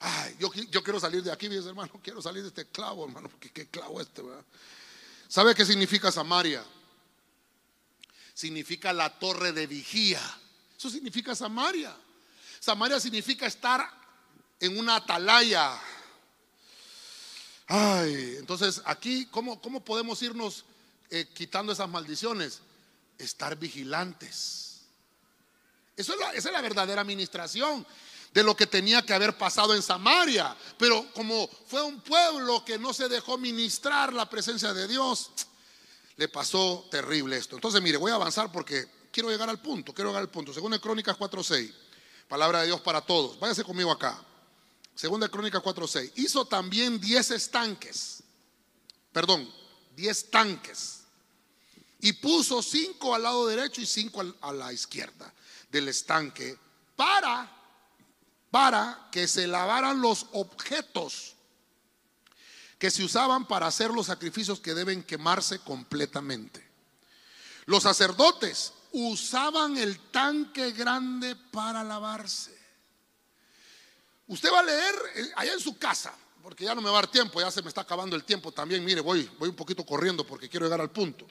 [0.00, 3.68] Ay, yo, quiero salir de aquí, hermano, quiero salir de este clavo, hermano, porque qué
[3.68, 4.44] clavo este, ¿verdad?
[5.28, 6.62] ¿Sabe qué significa Samaria?
[8.34, 10.20] Significa la torre de vigía.
[10.76, 11.96] Eso significa Samaria.
[12.60, 13.88] Samaria significa estar
[14.60, 15.80] en una atalaya.
[17.66, 20.64] Ay, entonces aquí, ¿cómo, cómo podemos irnos
[21.10, 22.60] eh, quitando esas maldiciones?
[23.16, 24.80] Estar vigilantes.
[25.96, 27.86] Eso es esa es la verdadera administración
[28.32, 30.56] de lo que tenía que haber pasado en Samaria.
[30.76, 35.30] Pero como fue un pueblo que no se dejó ministrar la presencia de Dios,
[36.16, 37.56] le pasó terrible esto.
[37.56, 40.52] Entonces, mire, voy a avanzar porque quiero llegar al punto, quiero llegar al punto.
[40.52, 41.72] Segunda Crónicas 4.6,
[42.28, 43.38] palabra de Dios para todos.
[43.38, 44.22] Váyase conmigo acá.
[44.94, 46.12] Segunda Crónicas 4.6.
[46.16, 48.22] Hizo también 10 estanques,
[49.12, 49.52] perdón,
[49.96, 51.00] 10 tanques.
[52.00, 55.32] Y puso 5 al lado derecho y 5 a la izquierda
[55.70, 56.58] del estanque
[56.94, 57.50] para,
[58.50, 61.33] para que se lavaran los objetos
[62.78, 66.66] que se usaban para hacer los sacrificios que deben quemarse completamente.
[67.66, 72.56] Los sacerdotes usaban el tanque grande para lavarse.
[74.26, 77.02] Usted va a leer eh, allá en su casa, porque ya no me va a
[77.02, 78.84] dar tiempo, ya se me está acabando el tiempo también.
[78.84, 81.26] Mire, voy, voy un poquito corriendo porque quiero llegar al punto.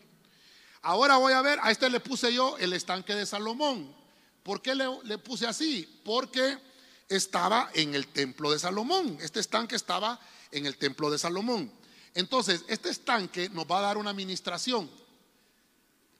[0.81, 3.95] Ahora voy a ver, a este le puse yo el estanque de Salomón.
[4.43, 6.01] ¿Por qué le, le puse así?
[6.03, 6.59] Porque
[7.07, 9.17] estaba en el templo de Salomón.
[9.21, 10.19] Este estanque estaba
[10.53, 11.71] en el templo de Salomón.
[12.13, 14.89] Entonces, este estanque nos va a dar una administración.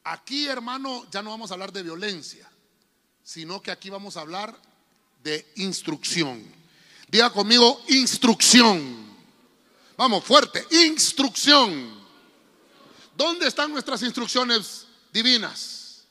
[0.03, 2.49] Aquí, hermano, ya no vamos a hablar de violencia,
[3.23, 4.59] sino que aquí vamos a hablar
[5.23, 6.43] de instrucción.
[7.07, 9.13] Diga conmigo, instrucción.
[9.95, 12.03] Vamos, fuerte, instrucción.
[13.15, 16.03] ¿Dónde están nuestras instrucciones divinas?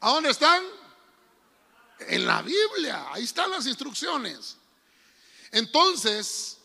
[0.00, 0.64] ¿A dónde están?
[2.08, 4.56] En la Biblia, ahí están las instrucciones.
[5.52, 6.56] Entonces,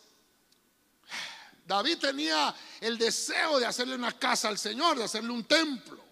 [1.68, 6.02] David tenía el deseo de hacerle una casa al Señor, de hacerle un templo.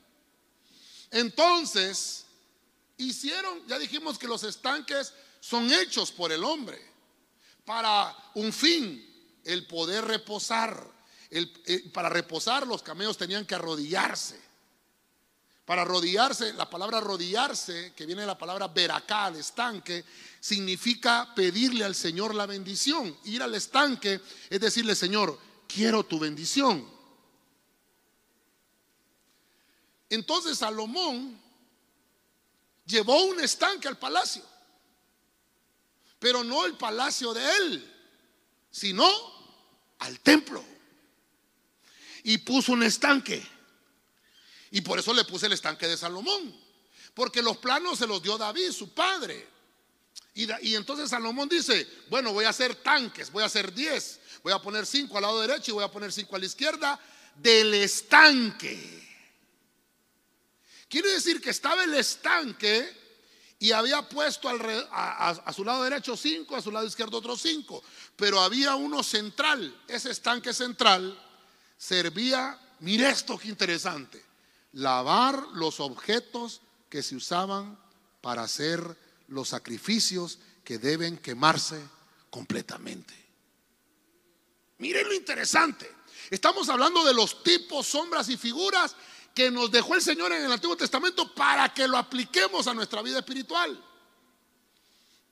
[1.10, 2.26] Entonces,
[2.98, 6.78] hicieron, ya dijimos que los estanques son hechos por el hombre
[7.64, 9.02] para un fin,
[9.44, 10.94] el poder reposar.
[11.30, 14.38] Eh, para reposar los camellos tenían que arrodillarse.
[15.64, 20.04] Para arrodillarse, la palabra arrodillarse, que viene de la palabra veracá, el estanque,
[20.38, 23.16] significa pedirle al Señor la bendición.
[23.24, 26.88] Ir al estanque es decirle, Señor, quiero tu bendición.
[30.08, 31.40] Entonces Salomón
[32.84, 34.42] llevó un estanque al palacio,
[36.18, 37.94] pero no el palacio de él,
[38.70, 39.08] sino
[39.98, 40.64] al templo.
[42.22, 43.44] Y puso un estanque.
[44.70, 46.54] Y por eso le puse el estanque de Salomón,
[47.14, 49.48] porque los planos se los dio David, su padre.
[50.34, 54.62] Y, entonces Salomón dice, bueno, voy a hacer tanques, voy a hacer 10, voy a
[54.62, 57.00] poner 5 al lado derecho y voy a poner 5 a la izquierda
[57.34, 59.04] del estanque.
[60.88, 62.96] Quiere decir que estaba el estanque
[63.58, 67.82] y había puesto a, su lado derecho 5, a su lado izquierdo otros 5,
[68.14, 71.20] pero había uno central, ese estanque central
[71.76, 74.24] servía, mire esto que interesante,
[74.74, 77.76] lavar los objetos que se usaban
[78.20, 81.82] para hacer los sacrificios que deben quemarse
[82.30, 83.25] completamente.
[84.78, 85.90] Miren lo interesante.
[86.30, 88.96] Estamos hablando de los tipos, sombras y figuras
[89.34, 93.02] que nos dejó el Señor en el Antiguo Testamento para que lo apliquemos a nuestra
[93.02, 93.82] vida espiritual.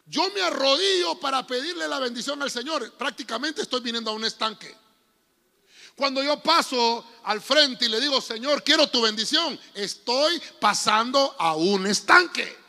[0.06, 2.92] Yo me arrodillo para pedirle la bendición al Señor.
[2.92, 4.76] Prácticamente estoy viniendo a un estanque.
[5.96, 11.54] Cuando yo paso al frente y le digo, Señor, quiero tu bendición, estoy pasando a
[11.54, 12.63] un estanque.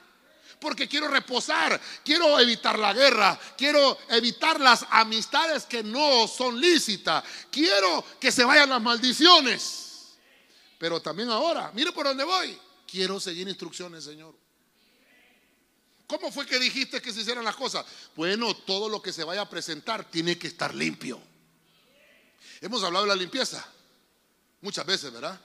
[0.59, 7.23] Porque quiero reposar, quiero evitar la guerra, quiero evitar las amistades que no son lícitas,
[7.51, 10.15] quiero que se vayan las maldiciones.
[10.77, 14.35] Pero también ahora, mire por dónde voy, quiero seguir instrucciones, Señor.
[16.07, 17.85] ¿Cómo fue que dijiste que se hicieran las cosas?
[18.15, 21.19] Bueno, todo lo que se vaya a presentar tiene que estar limpio.
[22.61, 23.65] Hemos hablado de la limpieza
[24.61, 25.39] muchas veces, ¿verdad?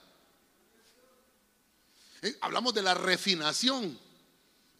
[2.23, 3.99] Eh, hablamos de la refinación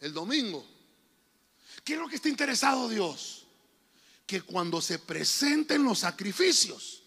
[0.01, 0.67] el domingo.
[1.83, 3.45] ¿Qué es lo que está interesado Dios?
[4.25, 7.03] Que cuando se presenten los sacrificios,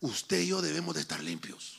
[0.00, 1.78] usted y yo debemos de estar limpios.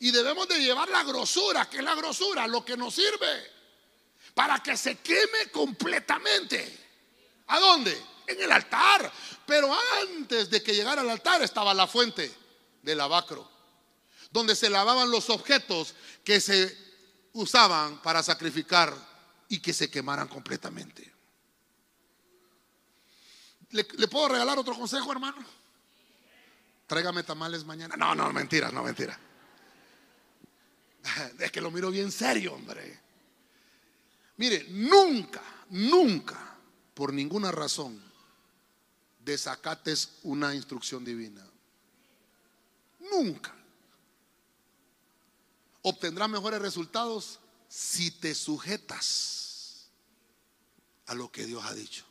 [0.00, 3.50] Y debemos de llevar la grosura, que es la grosura, lo que nos sirve,
[4.34, 6.86] para que se queme completamente.
[7.48, 8.00] ¿A dónde?
[8.26, 9.12] En el altar.
[9.44, 12.32] Pero antes de que llegara al altar estaba la fuente
[12.82, 13.50] del lavacro,
[14.30, 16.87] donde se lavaban los objetos que se
[17.32, 18.94] usaban para sacrificar
[19.48, 21.12] y que se quemaran completamente.
[23.70, 25.44] ¿Le, puedo regalar otro consejo, hermano?
[26.86, 27.96] Tráigame tamales mañana.
[27.96, 29.18] No, no, mentira, no, mentira.
[31.38, 33.00] Es que lo miro bien serio, hombre.
[34.38, 36.56] Mire, nunca, nunca,
[36.94, 38.00] por ninguna razón,
[39.18, 41.44] desacates una instrucción divina.
[43.10, 43.57] Nunca.
[45.88, 49.88] Obtendrás mejores resultados si te sujetas
[51.06, 52.04] a lo que Dios ha dicho.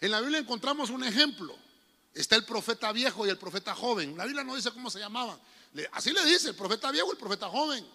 [0.00, 1.54] En la Biblia encontramos un ejemplo.
[2.14, 4.16] Está el profeta viejo y el profeta joven.
[4.16, 5.38] La Biblia no dice cómo se llamaban.
[5.92, 7.86] Así le dice el profeta viejo y el profeta joven.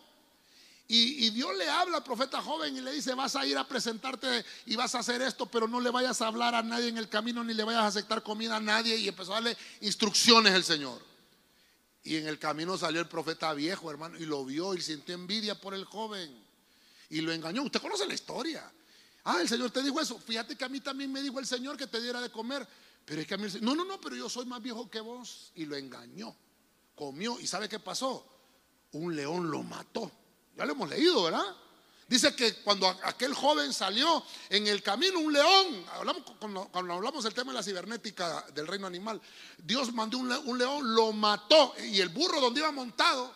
[0.88, 4.46] Y, Dios le habla al profeta joven y le dice, vas a ir a presentarte
[4.68, 7.10] y vas a hacer esto, pero no le vayas a hablar a nadie en el
[7.10, 8.96] camino ni le vayas a aceptar comida a nadie.
[8.96, 11.07] Y empezó a darle instrucciones el Señor.
[12.04, 15.60] Y en el camino salió el profeta viejo, hermano, y lo vio y sintió envidia
[15.60, 16.46] por el joven.
[17.10, 17.64] Y lo engañó.
[17.64, 18.72] Usted conoce la historia.
[19.24, 20.18] Ah, el Señor te dijo eso.
[20.20, 22.68] Fíjate que a mí también me dijo el Señor que te diera de comer.
[23.06, 25.52] Pero es que a mí, no, no, no, pero yo soy más viejo que vos.
[25.56, 26.36] Y lo engañó.
[26.96, 27.40] Comió.
[27.40, 28.26] ¿Y sabe qué pasó?
[28.94, 30.12] Un león lo mató.
[30.56, 31.56] Ya lo hemos leído, ¿verdad?
[32.08, 37.34] Dice que cuando aquel joven salió en el camino, un león, hablamos, cuando, hablamos del
[37.34, 39.22] tema de la cibernética del reino animal,
[39.58, 43.36] Dios mandó un, león, lo mató y el burro donde iba montado,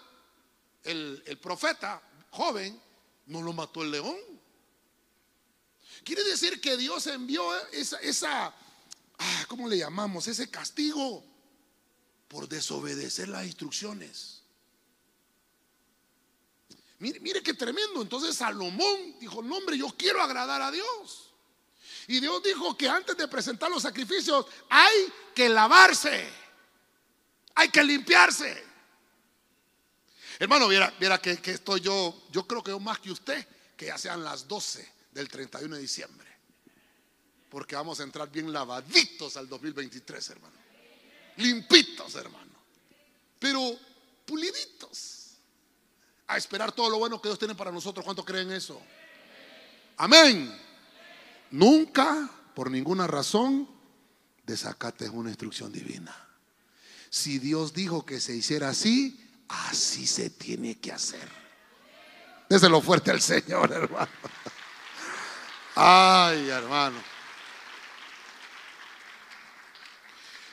[0.83, 2.81] el, profeta joven,
[3.25, 4.15] no lo mató el león.
[6.05, 8.55] Quiere decir que Dios envió esa, esa
[9.17, 10.27] ah, ¿cómo le llamamos?
[10.27, 11.23] Ese castigo
[12.29, 14.40] por desobedecer las instrucciones.
[17.01, 18.03] Mire, qué tremendo.
[18.03, 21.31] Entonces Salomón dijo, no hombre, yo quiero agradar a Dios.
[22.07, 26.29] Y Dios dijo que antes de presentar los sacrificios hay que lavarse,
[27.55, 28.65] hay que limpiarse.
[30.37, 34.23] Hermano, viera, viera que, estoy yo, yo creo que más que usted, que ya sean
[34.23, 36.27] las 12 del 31 de diciembre.
[37.49, 40.55] Porque vamos a entrar bien lavaditos al 2023, hermano.
[41.37, 42.51] Limpitos, hermano.
[43.39, 43.75] Pero
[44.23, 45.20] puliditos
[46.31, 48.05] a esperar todo lo bueno que Dios tiene para nosotros.
[48.05, 48.81] ¿Cuánto creen eso?
[49.97, 50.57] Amén.
[51.51, 53.67] Nunca, por ninguna razón,
[54.45, 56.15] desacates una instrucción divina.
[57.09, 59.19] Si Dios dijo que se hiciera así,
[59.49, 61.27] así se tiene que hacer.
[62.47, 64.11] Déselo fuerte al Señor, hermano.
[65.75, 66.97] Ay, hermano.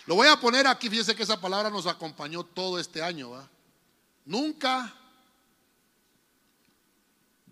[0.06, 3.30] Lo voy a poner aquí, fíjense que esa palabra nos acompañó todo este año.
[3.30, 3.48] ¿va?
[4.24, 4.92] Nunca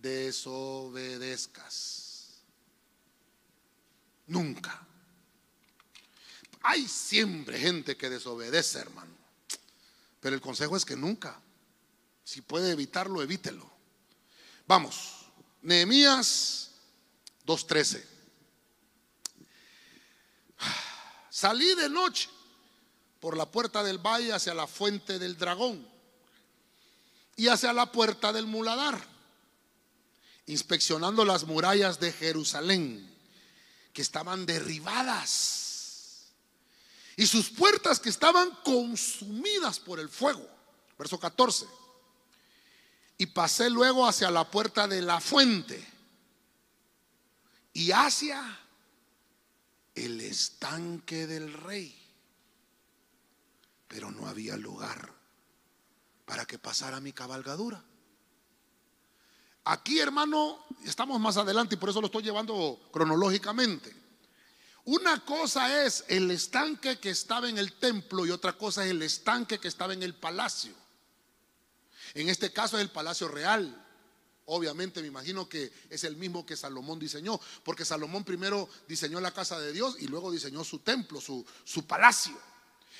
[0.07, 2.43] desobedezcas.
[4.29, 4.87] Nunca.
[6.63, 9.11] Hay siempre gente que desobedece, hermano.
[10.21, 11.41] Pero el consejo es que nunca.
[12.25, 13.69] Si puede evitarlo, evítelo.
[14.67, 15.27] Vamos.
[15.63, 16.71] Nehemías
[17.47, 18.05] 2.13.
[21.31, 22.29] Salí de noche
[23.21, 25.87] por la puerta del valle hacia la fuente del dragón
[27.37, 29.16] y hacia la puerta del muladar
[30.47, 33.15] inspeccionando las murallas de Jerusalén,
[33.93, 35.67] que estaban derribadas,
[37.17, 40.47] y sus puertas que estaban consumidas por el fuego.
[40.99, 41.67] Verso 14.
[43.19, 45.83] Y pasé luego hacia la puerta de la fuente
[47.73, 48.61] y hacia
[49.95, 51.99] el estanque del rey.
[53.89, 55.15] Pero no había lugar
[56.27, 57.83] para que pasara mi cabalgadura.
[59.67, 63.95] Aquí hermano, estamos más adelante y por eso lo estoy llevando cronológicamente.
[64.85, 69.03] Una cosa es el estanque que estaba en el templo y otra cosa es el
[69.03, 70.73] estanque que estaba en el palacio.
[72.15, 73.85] En este caso es el palacio real.
[74.45, 79.33] Obviamente me imagino que es el mismo que Salomón diseñó, porque Salomón primero diseñó la
[79.33, 82.39] casa de Dios y luego diseñó su templo, su, su palacio.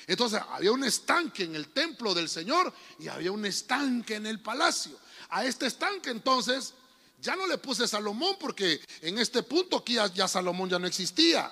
[0.07, 4.41] Entonces había un estanque en el templo del Señor y había un estanque en el
[4.41, 4.99] palacio.
[5.29, 6.73] A este estanque entonces
[7.19, 11.51] ya no le puse Salomón porque en este punto aquí ya, Salomón ya no existía.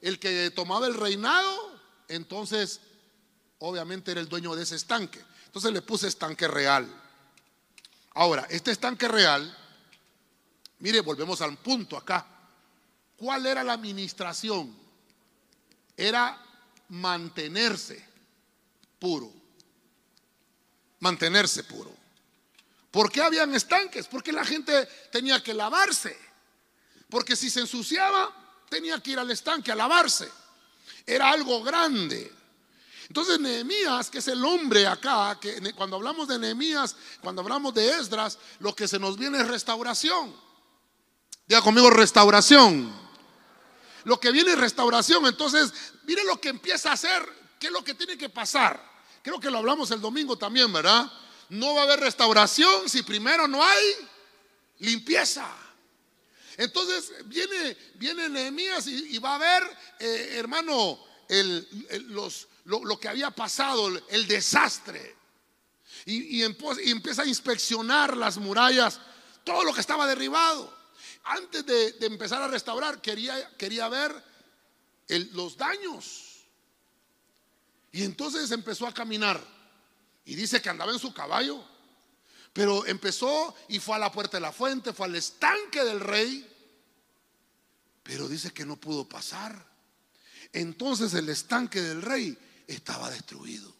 [0.00, 2.80] El que tomaba el reinado, entonces
[3.58, 5.24] obviamente era el dueño de ese estanque.
[5.46, 6.86] Entonces le puse estanque real.
[8.14, 9.56] Ahora, este estanque real,
[10.80, 12.26] mire, volvemos al punto acá.
[13.16, 14.76] ¿Cuál era la administración?
[15.96, 16.42] Era
[16.90, 18.06] mantenerse
[18.98, 19.32] puro.
[21.00, 22.05] Mantenerse puro.
[22.96, 24.06] ¿Por qué habían estanques?
[24.06, 26.18] Porque la gente tenía que lavarse.
[27.10, 28.34] Porque si se ensuciaba,
[28.70, 30.32] tenía que ir al estanque a lavarse.
[31.04, 32.32] Era algo grande.
[33.06, 37.86] Entonces Nehemías, que es el hombre acá, que cuando hablamos de Nehemías, cuando hablamos de
[37.86, 40.34] Esdras, lo que se nos viene es restauración.
[41.46, 42.98] Diga conmigo restauración.
[44.04, 45.26] Lo que viene es restauración.
[45.26, 45.70] Entonces,
[46.04, 47.28] mire lo que empieza a hacer,
[47.60, 48.82] qué es lo que tiene que pasar.
[49.20, 51.12] Creo que lo hablamos el domingo también, ¿verdad?
[51.48, 53.84] No va a haber restauración si primero no hay
[54.78, 55.46] limpieza.
[56.56, 59.62] Entonces viene, viene Nehemías y, va a ver,
[59.98, 60.98] eh, hermano,
[62.06, 65.16] los, lo, que había pasado, el desastre.
[66.06, 69.00] Y, empieza a inspeccionar las murallas,
[69.44, 70.74] todo lo que estaba derribado.
[71.24, 74.14] Antes de, empezar a restaurar, quería, quería ver
[75.32, 76.44] los daños.
[77.92, 79.55] Y entonces empezó a caminar.
[80.26, 81.64] Y dice que andaba en su caballo.
[82.52, 86.52] Pero empezó y fue a la puerta de la fuente, fue al estanque del rey.
[88.02, 89.64] Pero dice que no pudo pasar.
[90.52, 93.74] Entonces el estanque del rey estaba destruido.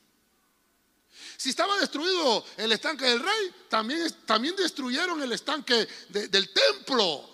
[1.37, 7.29] Si estaba destruido el estanque del rey, también, también destruyeron el estanque del templo.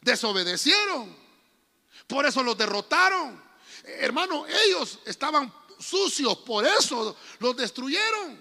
[0.00, 1.16] Desobedecieron.
[2.06, 3.42] Por eso los derrotaron.
[3.84, 8.40] Hermano, ellos estaban sucios, por eso los destruyeron.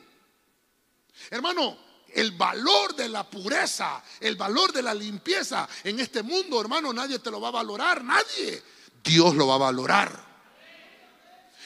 [1.29, 1.77] Hermano,
[2.13, 7.19] el valor de la pureza, el valor de la limpieza en este mundo, hermano, nadie
[7.19, 8.61] te lo va a valorar, nadie.
[9.03, 10.31] Dios lo va a valorar.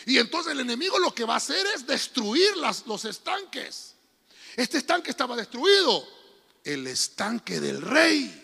[0.05, 3.95] Y entonces el enemigo lo que va a hacer es destruir las, los estanques.
[4.55, 6.07] Este estanque estaba destruido.
[6.63, 8.43] El estanque del rey.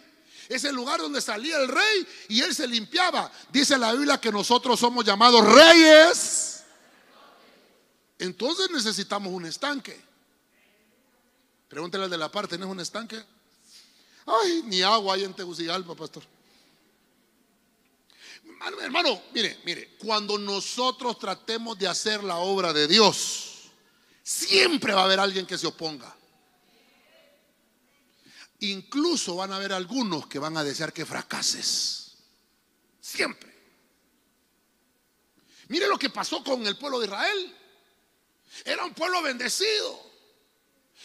[0.49, 3.31] Es el lugar donde salía el rey y él se limpiaba.
[3.51, 6.50] Dice la Biblia que nosotros somos llamados reyes.
[8.21, 9.99] Entonces necesitamos un estanque.
[11.67, 13.19] Pregúntale al de la parte, ¿tienes un estanque?
[14.27, 16.21] Ay, ni agua hay en Tegucigalpa, pastor.
[18.79, 23.71] Hermano, mire, mire, cuando nosotros tratemos de hacer la obra de Dios,
[24.21, 26.15] siempre va a haber alguien que se oponga.
[28.59, 32.17] Incluso van a haber algunos que van a desear que fracases.
[32.99, 33.51] Siempre.
[35.69, 37.57] Mire lo que pasó con el pueblo de Israel.
[38.65, 40.11] Era un pueblo bendecido.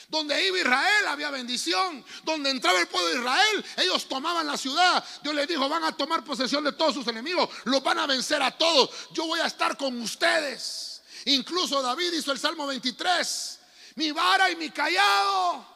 [0.08, 2.04] Donde iba Israel había bendición.
[2.22, 5.04] Donde entraba el pueblo de Israel, ellos tomaban la ciudad.
[5.22, 7.48] Dios les dijo, van a tomar posesión de todos sus enemigos.
[7.64, 8.90] Los van a vencer a todos.
[9.12, 11.02] Yo voy a estar con ustedes.
[11.26, 13.58] Incluso David hizo el Salmo 23.
[13.96, 15.66] Mi vara y mi callado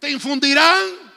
[0.00, 1.13] te infundirán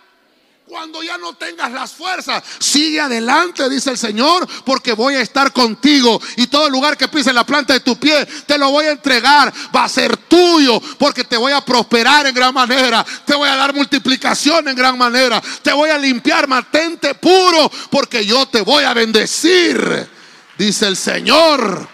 [0.68, 5.54] cuando ya no tengas las fuerzas, sigue adelante, dice el Señor, porque voy a estar
[5.54, 6.22] contigo.
[6.36, 9.54] Y todo lugar que pise la planta de tu pie, te lo voy a entregar.
[9.74, 13.06] Va a ser tuyo, porque te voy a prosperar en gran manera.
[13.26, 15.42] Te voy a dar multiplicación en gran manera.
[15.62, 20.10] Te voy a limpiar, mantente puro, porque yo te voy a bendecir,
[20.58, 21.88] dice el Señor.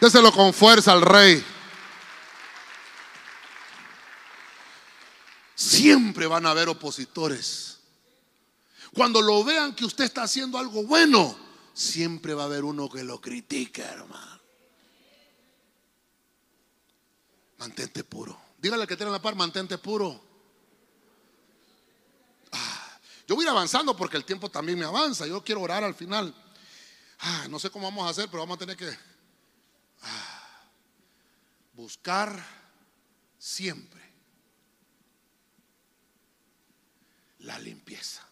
[0.00, 1.55] Déselo con fuerza al Rey.
[5.56, 7.78] Siempre van a haber opositores.
[8.92, 11.34] Cuando lo vean que usted está haciendo algo bueno,
[11.72, 14.38] siempre va a haber uno que lo critique, hermano.
[17.56, 18.38] Mantente puro.
[18.58, 20.22] Dígale que tiene la par, mantente puro.
[22.52, 25.26] Ah, yo voy a ir avanzando porque el tiempo también me avanza.
[25.26, 26.34] Yo quiero orar al final.
[27.20, 28.94] Ah, no sé cómo vamos a hacer, pero vamos a tener que
[30.02, 30.68] ah,
[31.72, 32.44] buscar
[33.38, 33.95] siempre
[37.46, 38.26] la limpieza.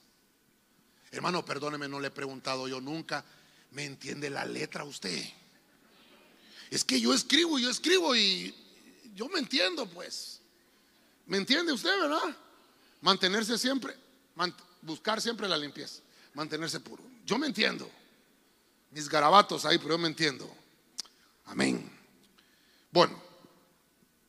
[1.11, 3.25] Hermano, perdóneme, no le he preguntado yo nunca.
[3.71, 5.25] ¿Me entiende la letra usted?
[6.71, 8.55] Es que yo escribo, yo escribo y
[9.15, 10.41] yo me entiendo, pues.
[11.27, 12.37] ¿Me entiende usted, verdad?
[13.01, 13.97] Mantenerse siempre.
[14.83, 16.03] buscar siempre la limpieza,
[16.35, 17.03] mantenerse puro.
[17.25, 17.89] Yo me entiendo.
[18.91, 20.53] Mis garabatos ahí, pero yo me entiendo.
[21.47, 21.91] Amén.
[22.91, 23.21] Bueno,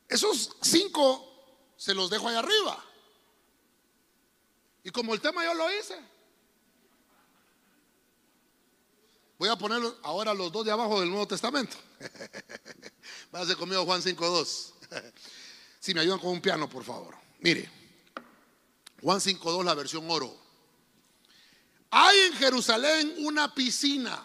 [0.08, 2.84] esos cinco se los dejo ahí arriba.
[4.86, 5.98] Y como el tema yo lo hice,
[9.36, 11.76] voy a poner ahora los dos de abajo del Nuevo Testamento.
[13.32, 14.72] Váyase conmigo Juan 5.2.
[15.80, 17.16] Si me ayudan con un piano, por favor.
[17.40, 17.68] Mire,
[19.02, 20.36] Juan 5.2, la versión oro.
[21.90, 24.24] Hay en Jerusalén una piscina.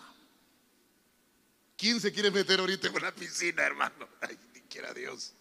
[1.76, 4.07] ¿Quién se quiere meter ahorita en una piscina, hermano?
[4.22, 5.34] Ay, ni quiera Dios.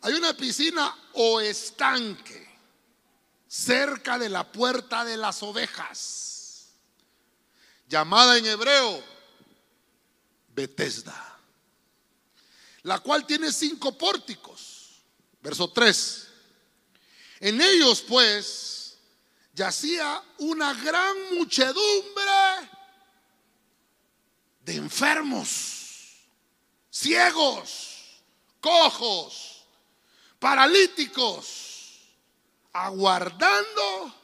[0.00, 2.55] Hay una piscina o estanque
[3.46, 6.68] cerca de la puerta de las ovejas,
[7.88, 9.02] llamada en hebreo
[10.48, 11.38] Betesda,
[12.82, 15.02] la cual tiene cinco pórticos.
[15.42, 16.28] Verso 3.
[17.40, 18.96] En ellos pues
[19.52, 22.70] yacía una gran muchedumbre
[24.60, 26.26] de enfermos,
[26.90, 28.22] ciegos,
[28.60, 29.64] cojos,
[30.38, 31.75] paralíticos,
[32.84, 34.14] aguardando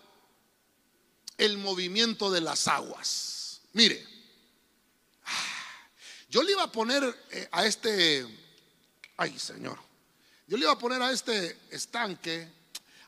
[1.38, 3.62] el movimiento de las aguas.
[3.72, 4.06] Mire,
[6.28, 8.26] yo le iba a poner eh, a este,
[9.16, 9.78] ay Señor,
[10.46, 12.48] yo le iba a poner a este estanque,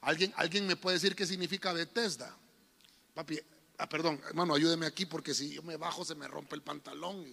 [0.01, 2.35] alguien, alguien me puede decir qué significa Bethesda.
[3.15, 3.39] Papi,
[3.79, 7.25] ah, perdón, hermano, ayúdeme aquí porque si yo me bajo se me rompe el pantalón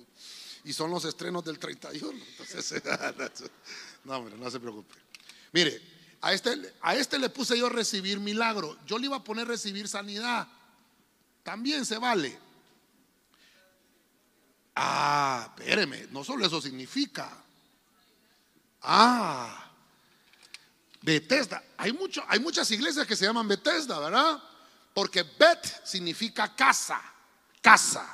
[0.64, 2.12] y, son los estrenos del 31.
[2.12, 2.84] Entonces,
[4.04, 4.96] no, hombre, no se preocupe.
[5.52, 5.82] Mire,
[6.22, 8.78] a este, a este le puse yo recibir milagro.
[8.86, 10.48] Yo le iba a poner recibir sanidad.
[11.44, 12.38] También se vale.
[14.76, 17.30] Ah, espéreme, no solo eso significa.
[18.84, 19.72] Ah,
[21.02, 21.64] Bethesda.
[21.78, 24.42] Hay, mucho, hay muchas iglesias que se llaman Bethesda, ¿verdad?
[24.94, 27.02] Porque Bet significa casa,
[27.62, 28.08] casa.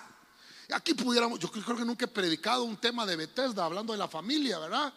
[0.74, 4.08] Aquí pudiéramos, yo creo que nunca he predicado un tema de Bethesda hablando de la
[4.08, 4.94] familia, ¿verdad?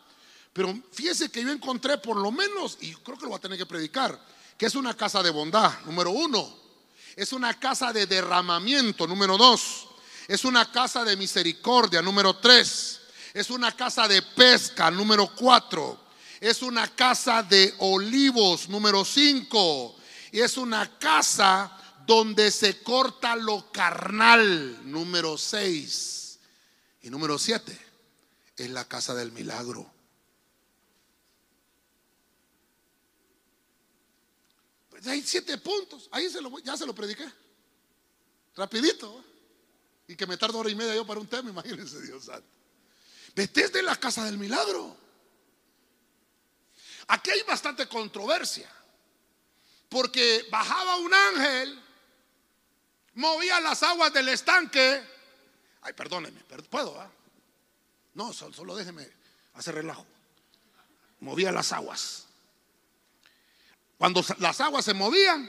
[0.52, 3.58] Pero fíjese que yo encontré por lo menos, y creo que lo voy a tener
[3.58, 4.20] que predicar,
[4.56, 6.58] que es una casa de bondad, número uno.
[7.16, 9.88] Es una casa de derramamiento, número dos.
[10.28, 13.00] Es una casa de misericordia, número tres.
[13.32, 15.98] Es una casa de pesca, número cuatro.
[16.40, 19.96] Es una casa de olivos, número cinco.
[20.32, 21.76] Y es una casa
[22.06, 26.38] donde se corta lo carnal, número seis.
[27.02, 27.78] Y número siete
[28.56, 29.99] es la casa del milagro.
[35.06, 36.08] Hay siete puntos.
[36.10, 37.30] Ahí se lo, ya se lo prediqué.
[38.56, 39.24] Rapidito.
[40.08, 42.48] Y que me tardo hora y media yo para un tema, imagínense Dios santo.
[43.34, 44.96] Vete la casa del milagro.
[47.08, 48.70] Aquí hay bastante controversia.
[49.88, 51.82] Porque bajaba un ángel,
[53.14, 55.02] movía las aguas del estanque.
[55.82, 57.10] Ay, perdóneme, ¿puedo?
[58.14, 59.08] No, solo, solo déjeme
[59.54, 60.06] hacer relajo.
[61.18, 62.26] Movía las aguas.
[64.00, 65.46] Cuando las aguas se movían,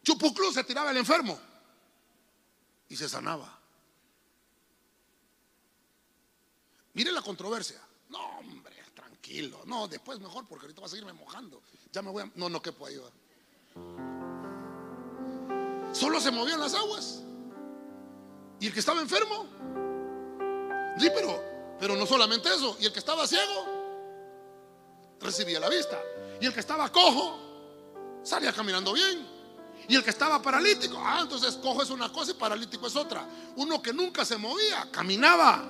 [0.00, 1.36] Chupuclú se tiraba el enfermo
[2.88, 3.58] y se sanaba.
[6.92, 7.82] Mire la controversia.
[8.10, 9.62] No, hombre, tranquilo.
[9.66, 11.60] No, después mejor porque ahorita va a seguirme mojando.
[11.90, 12.30] Ya me voy a...
[12.36, 12.96] No, no quepo ahí.
[15.92, 17.24] Solo se movían las aguas.
[18.60, 19.48] Y el que estaba enfermo.
[20.96, 22.76] Sí, pero, pero no solamente eso.
[22.78, 23.66] Y el que estaba ciego
[25.20, 26.00] recibía la vista.
[26.40, 27.43] Y el que estaba cojo
[28.24, 29.34] salía caminando bien.
[29.86, 33.28] Y el que estaba paralítico, ah, entonces cojo es una cosa y paralítico es otra.
[33.56, 35.62] Uno que nunca se movía, caminaba.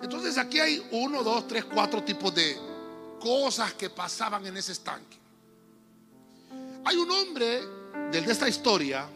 [0.00, 2.58] Entonces aquí hay uno, dos, tres, cuatro tipos de
[3.20, 5.18] cosas que pasaban en ese estanque.
[6.84, 7.62] Hay un hombre
[8.10, 9.08] de esta historia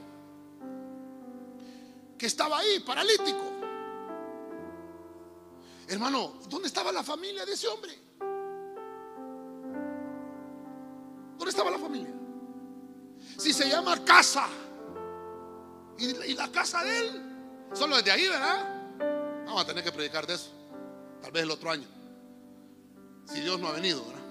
[2.19, 3.51] que estaba ahí, paralítico.
[5.89, 7.99] Hermano, ¿dónde estaba la familia de ese hombre?
[11.51, 12.15] ¿Dónde estaba la familia?
[13.37, 14.47] Si se llama casa
[15.99, 17.23] y, la casa de él,
[17.73, 19.45] solo desde ahí, ¿verdad?
[19.47, 20.51] Vamos a tener que predicar de eso,
[21.21, 21.89] tal vez el otro año,
[23.25, 24.23] si Dios no ha venido, ¿verdad?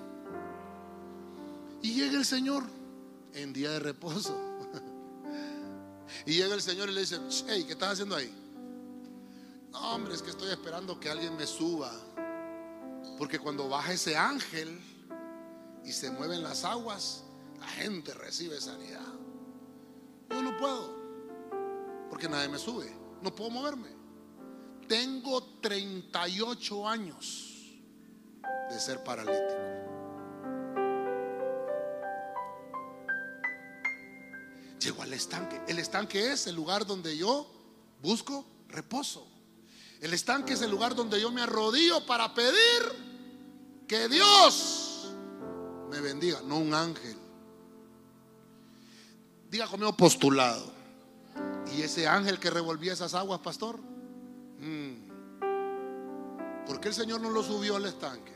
[1.82, 2.64] Y llega el Señor
[3.34, 4.38] en día de reposo.
[6.26, 8.34] Y llega el Señor y le dice, hey, ¿qué estás haciendo ahí?
[9.72, 11.92] No, hombre, es que estoy esperando que alguien me suba.
[13.18, 14.82] Porque cuando baja ese ángel,
[15.86, 17.24] y se mueven las aguas,
[17.60, 19.14] la gente recibe sanidad.
[20.30, 20.96] Yo no puedo,
[22.10, 23.90] porque nadie me sube, no puedo moverme.
[24.88, 27.80] Tengo 38 años
[28.70, 29.70] de ser paralítico.
[34.80, 35.62] llegó al estanque.
[35.68, 37.48] El estanque es el lugar donde yo
[38.02, 39.28] busco reposo.
[40.02, 44.89] El estanque es el lugar donde yo me arrodillo para pedir que Dios
[45.90, 47.18] me bendiga, no un ángel.
[49.50, 50.72] Diga conmigo postulado.
[51.76, 53.80] ¿Y ese ángel que revolvía esas aguas, pastor?
[54.60, 55.10] Mm.
[56.66, 58.34] ¿Por qué el Señor no lo subió al estanque?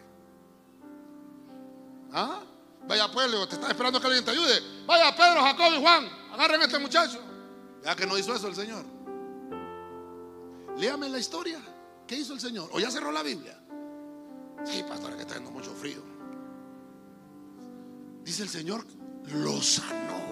[2.11, 2.41] ¿Ah?
[2.87, 4.59] Vaya pues, te está esperando que alguien te ayude.
[4.85, 7.19] Vaya Pedro, Jacob y Juan, agarren a este muchacho.
[7.83, 8.83] Ya que no hizo eso el Señor.
[10.77, 11.61] Léame la historia.
[12.07, 12.69] ¿Qué hizo el Señor?
[12.73, 13.57] ¿O ya cerró la Biblia?
[14.65, 16.12] Sí, pastor, que está haciendo mucho frío.
[18.23, 18.85] Dice el Señor,
[19.31, 20.23] lo sanó.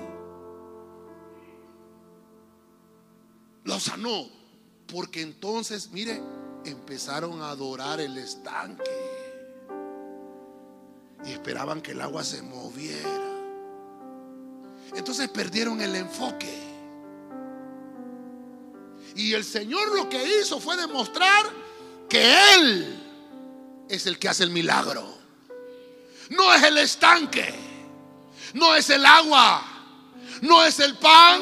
[3.64, 4.30] Lo sanó.
[4.88, 6.22] Porque entonces, mire,
[6.66, 8.84] empezaron a adorar el estanque.
[11.26, 13.32] Y esperaban que el agua se moviera.
[14.96, 16.72] Entonces perdieron el enfoque.
[19.16, 21.46] Y el Señor lo que hizo fue demostrar
[22.10, 23.02] que Él
[23.90, 25.06] es el que hace el milagro.
[26.30, 27.54] No es el estanque,
[28.54, 29.62] no es el agua,
[30.42, 31.42] no es el pan,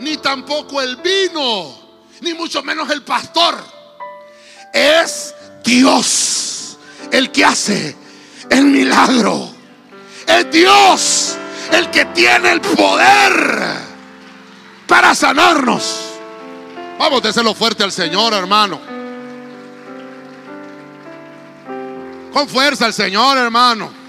[0.00, 1.78] ni tampoco el vino,
[2.20, 3.62] ni mucho menos el pastor.
[4.72, 6.78] Es Dios
[7.10, 7.96] el que hace
[8.48, 9.50] el milagro.
[10.26, 11.36] Es Dios
[11.72, 13.90] el que tiene el poder
[14.86, 16.10] para sanarnos.
[16.98, 18.80] Vamos a hacerlo fuerte al Señor, hermano.
[22.32, 23.99] Con fuerza al Señor, hermano.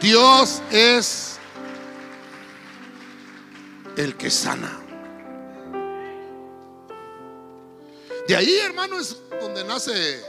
[0.00, 1.38] Dios es
[3.96, 4.80] el que sana.
[8.26, 10.22] De ahí, hermano, es donde nace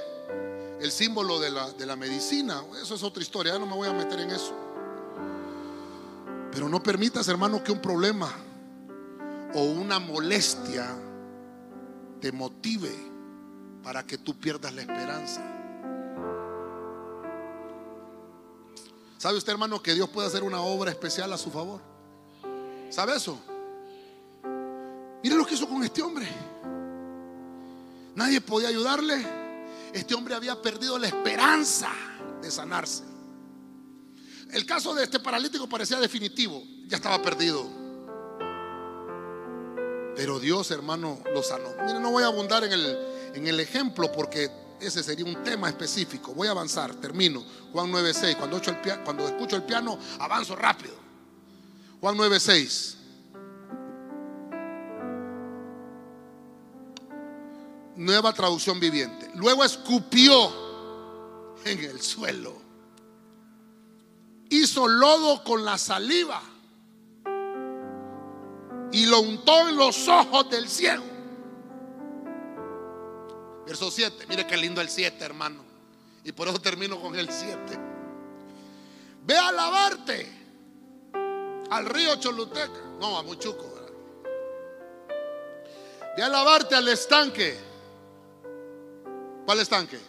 [0.82, 2.62] el símbolo de la, de la medicina.
[2.82, 4.54] Eso es otra historia, no me voy a meter en eso.
[6.52, 8.30] Pero no permitas, hermano, que un problema
[9.54, 10.88] o una molestia
[12.20, 12.92] te motive
[13.84, 15.61] para que tú pierdas la esperanza.
[19.22, 21.80] ¿Sabe usted, hermano, que Dios puede hacer una obra especial a su favor?
[22.90, 23.40] ¿Sabe eso?
[25.22, 26.28] Mire lo que hizo con este hombre.
[28.16, 29.24] Nadie podía ayudarle.
[29.94, 31.92] Este hombre había perdido la esperanza
[32.42, 33.04] de sanarse.
[34.50, 36.64] El caso de este paralítico parecía definitivo.
[36.88, 37.70] Ya estaba perdido.
[40.16, 41.70] Pero Dios, hermano, lo sanó.
[41.86, 42.98] Mire, no voy a abundar en el,
[43.36, 44.50] en el ejemplo porque
[44.82, 46.34] ese sería un tema específico.
[46.34, 47.44] Voy a avanzar, termino.
[47.72, 48.38] Juan 9.6.
[48.38, 48.62] Cuando,
[49.04, 50.96] cuando escucho el piano, avanzo rápido.
[52.00, 52.96] Juan 9.6.
[57.98, 59.30] Nueva traducción viviente.
[59.36, 60.52] Luego escupió
[61.64, 62.60] en el suelo.
[64.50, 66.42] Hizo lodo con la saliva
[68.92, 71.11] y lo untó en los ojos del ciego.
[73.72, 75.64] Verso 7, mire qué lindo el 7, hermano.
[76.26, 77.58] Y por eso termino con el 7.
[79.24, 80.30] Ve a lavarte
[81.70, 82.82] al río Choluteca.
[83.00, 83.74] No, a Muchuco.
[86.18, 87.58] Ve a lavarte al estanque.
[89.46, 90.00] ¿Cuál estanque?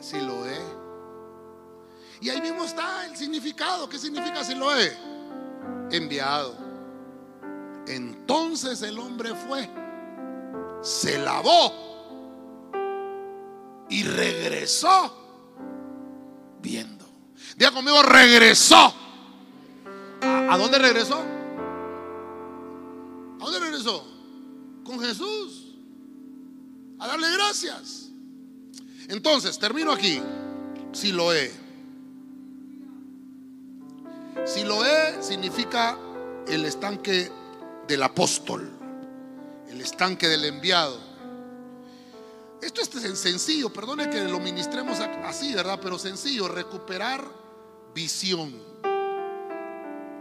[0.00, 0.58] Siloé.
[2.20, 3.88] Y ahí mismo está el significado.
[3.88, 4.92] ¿Qué significa Siloé?
[5.92, 6.56] Enviado.
[7.86, 9.70] Entonces el hombre fue,
[10.82, 11.91] se lavó
[13.92, 15.12] y regresó
[16.62, 17.06] viendo.
[17.56, 18.94] Diga conmigo, regresó.
[20.22, 21.22] ¿A, dónde regresó?
[23.38, 24.02] ¿A dónde regresó?
[24.82, 25.74] Con Jesús.
[27.00, 28.08] A darle gracias.
[29.08, 30.22] Entonces, termino aquí.
[30.92, 31.52] Si lo he.
[34.46, 35.98] Si lo he significa
[36.48, 37.30] el estanque
[37.86, 38.70] del apóstol,
[39.68, 41.11] el estanque del enviado.
[42.62, 45.80] Esto es sencillo, perdone que lo ministremos así, ¿verdad?
[45.82, 47.28] Pero sencillo, recuperar
[47.92, 48.54] visión.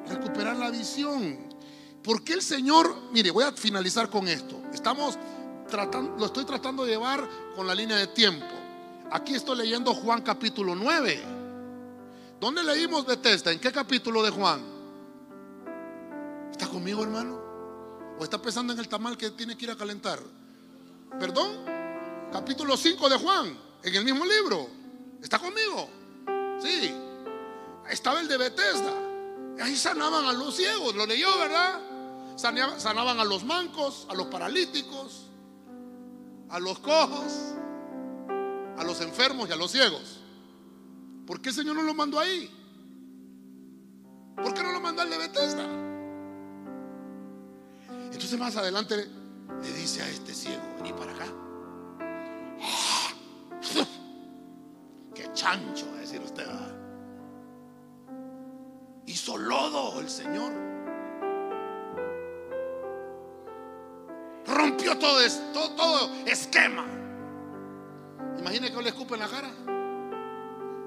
[0.09, 1.37] Recuperar la visión.
[2.03, 4.59] Porque el Señor, mire, voy a finalizar con esto.
[4.73, 5.19] Estamos
[5.69, 8.47] tratando, lo estoy tratando de llevar con la línea de tiempo.
[9.11, 11.21] Aquí estoy leyendo Juan capítulo 9.
[12.39, 13.51] ¿Dónde leímos Bethesda?
[13.51, 14.63] ¿En qué capítulo de Juan?
[16.49, 17.39] ¿Está conmigo, hermano?
[18.17, 20.19] ¿O está pensando en el tamal que tiene que ir a calentar?
[21.19, 21.80] ¿Perdón?
[22.31, 24.69] Capítulo 5 de Juan, en el mismo libro.
[25.21, 25.89] ¿Está conmigo?
[26.61, 26.93] Sí.
[27.89, 28.93] Estaba el de Bethesda.
[29.61, 31.79] Ahí sanaban a los ciegos, lo leyó, ¿verdad?
[32.37, 35.27] Sanaban a los mancos, a los paralíticos,
[36.49, 37.33] a los cojos,
[38.77, 40.21] a los enfermos y a los ciegos.
[41.27, 42.49] ¿Por qué el Señor no lo mandó ahí?
[44.37, 45.65] ¿Por qué no lo mandó al de Bethesda?
[48.05, 48.95] Entonces más adelante
[49.61, 51.27] le dice a este ciego, vení para acá.
[55.41, 56.45] Chancho, a decir usted.
[59.07, 60.51] Hizo lodo el Señor.
[64.45, 65.19] Rompió todo,
[65.53, 66.85] todo, todo esquema.
[68.37, 69.49] Imagine que le escupe en la cara.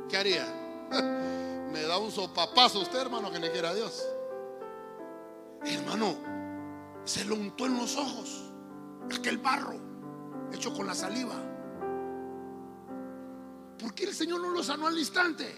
[0.08, 0.46] ¿Qué haría?
[1.72, 4.06] Me da un sopapazo usted, hermano, que le quiera a Dios.
[5.64, 6.14] Hermano,
[7.04, 8.52] se lo untó en los ojos.
[9.18, 9.74] Aquel barro
[10.52, 11.53] hecho con la saliva.
[13.84, 15.54] ¿Por qué el Señor no lo sanó al instante?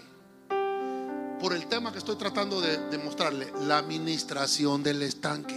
[1.39, 5.55] Por el tema que estoy tratando de demostrarle, la administración del estanque.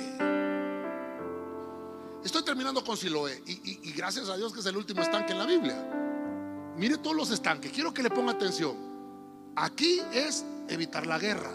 [2.24, 5.38] Estoy terminando con Siloé y, y gracias a Dios que es el último estanque en
[5.38, 5.84] la Biblia.
[6.76, 7.72] Mire todos los estanques.
[7.72, 8.76] Quiero que le ponga atención.
[9.56, 11.52] Aquí es evitar la guerra.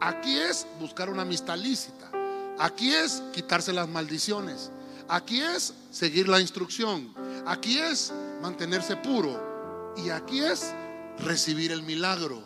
[0.00, 2.10] Aquí es buscar una amistad lícita.
[2.58, 4.70] Aquí es quitarse las maldiciones.
[5.08, 7.12] Aquí es seguir la instrucción.
[7.44, 9.47] Aquí es mantenerse puro.
[10.04, 10.72] Y aquí es
[11.18, 12.42] recibir el milagro.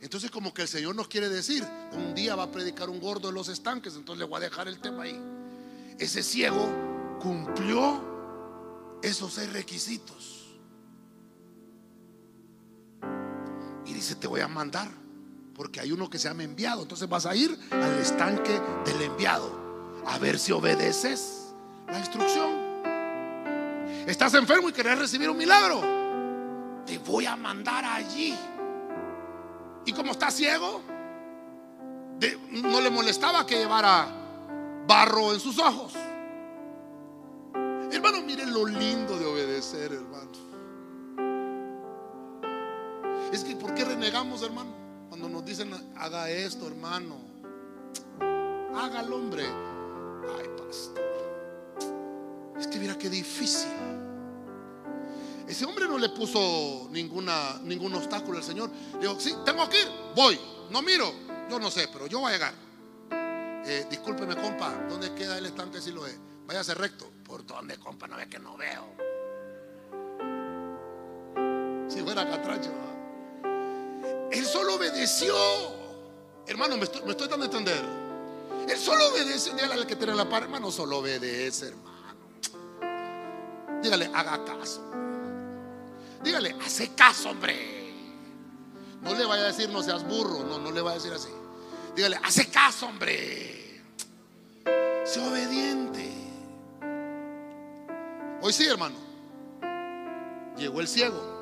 [0.00, 3.28] Entonces como que el Señor nos quiere decir, un día va a predicar un gordo
[3.28, 5.20] en los estanques, entonces le voy a dejar el tema ahí.
[5.98, 10.46] Ese ciego cumplió esos seis requisitos.
[13.84, 14.88] Y dice, te voy a mandar,
[15.54, 16.82] porque hay uno que se llama enviado.
[16.82, 19.50] Entonces vas a ir al estanque del enviado,
[20.06, 21.54] a ver si obedeces
[21.88, 22.68] la instrucción.
[24.06, 25.97] Estás enfermo y querés recibir un milagro.
[26.88, 28.34] Te voy a mandar allí.
[29.84, 30.80] Y como está ciego,
[32.50, 34.08] no le molestaba que llevara
[34.86, 35.92] barro en sus ojos.
[37.92, 40.30] Hermano, miren lo lindo de obedecer, hermano.
[43.32, 44.70] Es que ¿por qué renegamos, hermano?
[45.10, 47.16] Cuando nos dicen, haga esto, hermano.
[48.74, 49.44] Hágalo, hombre.
[49.44, 51.04] Ay, pastor.
[52.58, 53.68] Es que mira qué difícil.
[55.48, 58.70] Ese hombre no le puso ninguna, ningún obstáculo al Señor.
[58.94, 60.38] Le dijo, sí, tengo que ir, voy.
[60.70, 61.10] No miro,
[61.48, 62.54] yo no sé, pero yo voy a llegar.
[63.64, 66.18] Eh, discúlpeme, compa, ¿dónde queda el estante si lo es?
[66.46, 67.10] Váyase recto.
[67.24, 68.06] ¿Por dónde, compa?
[68.06, 68.84] No ve que no veo.
[71.88, 72.70] Si fuera catracho.
[74.30, 75.34] Él solo obedeció.
[76.46, 77.84] Hermano, me estoy, dando a entender.
[78.68, 79.54] Él solo obedeció.
[79.54, 81.88] Dígale al que tiene la par, hermano, solo obedece, hermano.
[83.82, 85.07] Dígale, haga caso.
[86.22, 87.78] Dígale, hace caso, hombre.
[89.02, 90.44] No le vaya a decir no seas burro.
[90.44, 91.28] No, no le vaya a decir así.
[91.94, 93.82] Dígale, hace caso, hombre.
[95.04, 96.12] Sé obediente.
[98.42, 98.96] Hoy sí, hermano.
[100.56, 101.38] Llegó el ciego.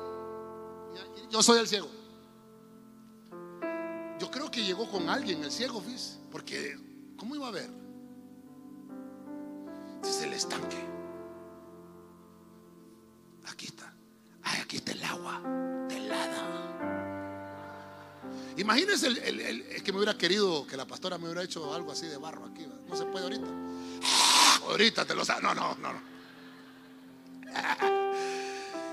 [1.29, 1.89] Yo soy el ciego.
[4.19, 6.19] Yo creo que llegó con alguien el ciego, ¿ves?
[6.31, 6.77] Porque,
[7.17, 7.69] ¿cómo iba a ver?
[10.03, 10.77] Es el estanque.
[13.45, 13.93] Aquí está.
[14.67, 15.39] Aquí está el agua
[15.89, 16.43] helada.
[18.57, 22.17] Imagínense el, que me hubiera querido que la pastora me hubiera hecho algo así de
[22.17, 22.67] barro aquí.
[22.85, 23.47] No se puede ahorita.
[24.67, 25.41] ahorita te lo sabes.
[25.41, 25.93] No, no, no.
[25.93, 26.01] no.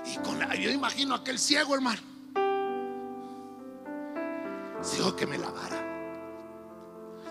[0.06, 2.00] Y con la, yo imagino aquel ciego, hermano
[4.92, 5.82] dijo que me lavara.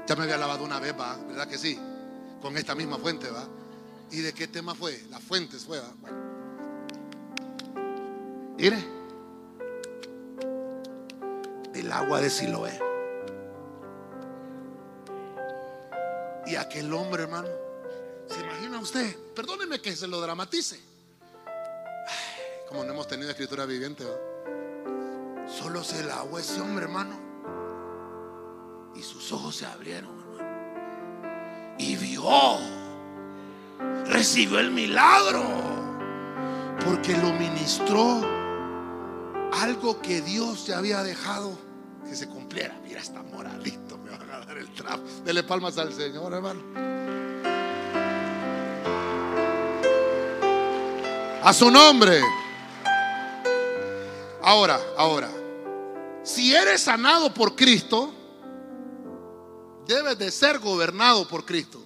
[0.05, 1.15] Ya me había lavado una vez, ¿va?
[1.15, 1.79] ¿verdad que sí?
[2.41, 3.47] Con esta misma fuente, ¿va?
[4.11, 5.01] ¿Y de qué tema fue?
[5.09, 6.32] Las fuentes fue, ¿va?
[8.57, 8.77] Mire,
[11.73, 12.79] el agua de Siloé.
[16.45, 17.47] Y aquel hombre, hermano,
[18.27, 19.15] ¿se imagina usted?
[19.35, 20.79] Perdóneme que se lo dramatice.
[22.67, 24.03] como no hemos tenido escritura viviente.
[25.47, 27.33] Solo se lavó ese hombre, hermano
[28.95, 31.75] y sus ojos se abrieron, hermano.
[31.77, 32.57] Y vio,
[34.05, 35.43] recibió el milagro,
[36.85, 38.21] porque lo ministró
[39.61, 41.57] algo que Dios ya había dejado
[42.07, 42.77] que se cumpliera.
[42.83, 45.03] Mira, está moralito, me van a dar el trapo.
[45.23, 46.61] Dele palmas al Señor, hermano.
[51.43, 52.21] A su nombre.
[54.41, 55.29] Ahora, ahora,
[56.23, 58.13] si eres sanado por Cristo,
[59.87, 61.85] debes de ser gobernado por Cristo.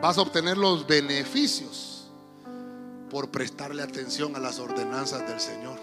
[0.00, 1.87] Vas a obtener los beneficios
[3.08, 5.78] por prestarle atención a las ordenanzas del Señor.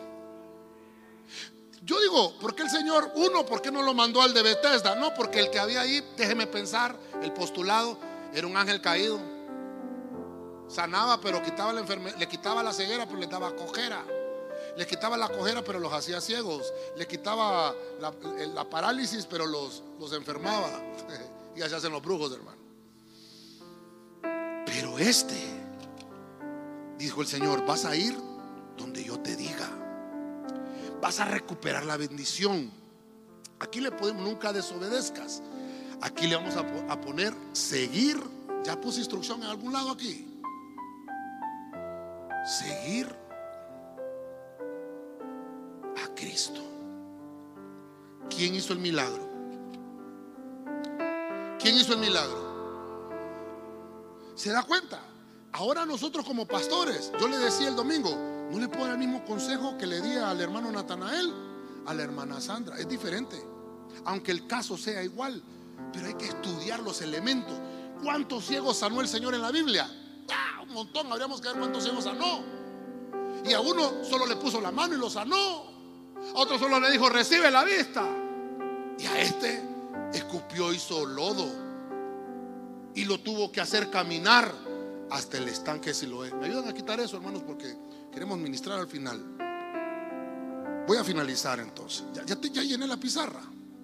[1.83, 4.95] Yo digo, ¿por qué el Señor, uno, por qué no lo mandó al de Bethesda?
[4.95, 7.99] No, porque el que había ahí, déjeme pensar, el postulado
[8.33, 9.19] era un ángel caído.
[10.67, 14.03] Sanaba, pero quitaba la enfermedad, le quitaba la ceguera, pero le daba cojera.
[14.75, 16.73] Le quitaba la cojera, pero los hacía ciegos.
[16.97, 20.69] Le quitaba la, parálisis, pero los, los enfermaba.
[21.55, 22.57] y así hacen los brujos, hermano.
[24.65, 25.35] Pero este,
[26.97, 28.15] dijo el Señor, vas a ir
[28.77, 29.69] donde yo te diga.
[31.01, 32.71] Vas a recuperar la bendición.
[33.59, 35.41] Aquí le podemos, nunca desobedezcas.
[36.01, 38.21] Aquí le vamos a, a poner seguir.
[38.63, 40.41] Ya puse instrucción en algún lado aquí.
[42.45, 43.07] Seguir
[46.03, 46.61] a Cristo.
[48.29, 49.29] ¿Quién hizo el milagro?
[51.59, 52.45] ¿Quién hizo el milagro?
[54.35, 55.01] ¿Se da cuenta?
[55.57, 58.13] Ahora nosotros como pastores, yo le decía el domingo,
[58.51, 61.33] no le puedo dar el mismo consejo que le di al hermano Natanael,
[61.85, 62.77] a la hermana Sandra.
[62.77, 63.41] Es diferente.
[64.03, 65.41] Aunque el caso sea igual,
[65.93, 67.57] pero hay que estudiar los elementos.
[68.03, 69.89] ¿Cuántos ciegos sanó el Señor en la Biblia?
[70.29, 70.61] ¡Ah!
[70.63, 72.43] Un montón, habríamos que ver cuántos ciegos sanó.
[73.45, 75.35] Y a uno solo le puso la mano y lo sanó.
[76.35, 78.05] A otro solo le dijo, recibe la vista.
[78.99, 79.63] Y a este
[80.13, 81.47] escupió, hizo lodo.
[82.93, 84.64] Y lo tuvo que hacer caminar
[85.09, 86.33] hasta el estanque Siloé.
[86.33, 87.43] ¿Me ayudan a quitar eso, hermanos?
[87.45, 87.75] Porque
[88.11, 89.23] queremos ministrar al final.
[90.87, 92.05] Voy a finalizar entonces.
[92.13, 93.41] Ya, ya, ya llené la pizarra.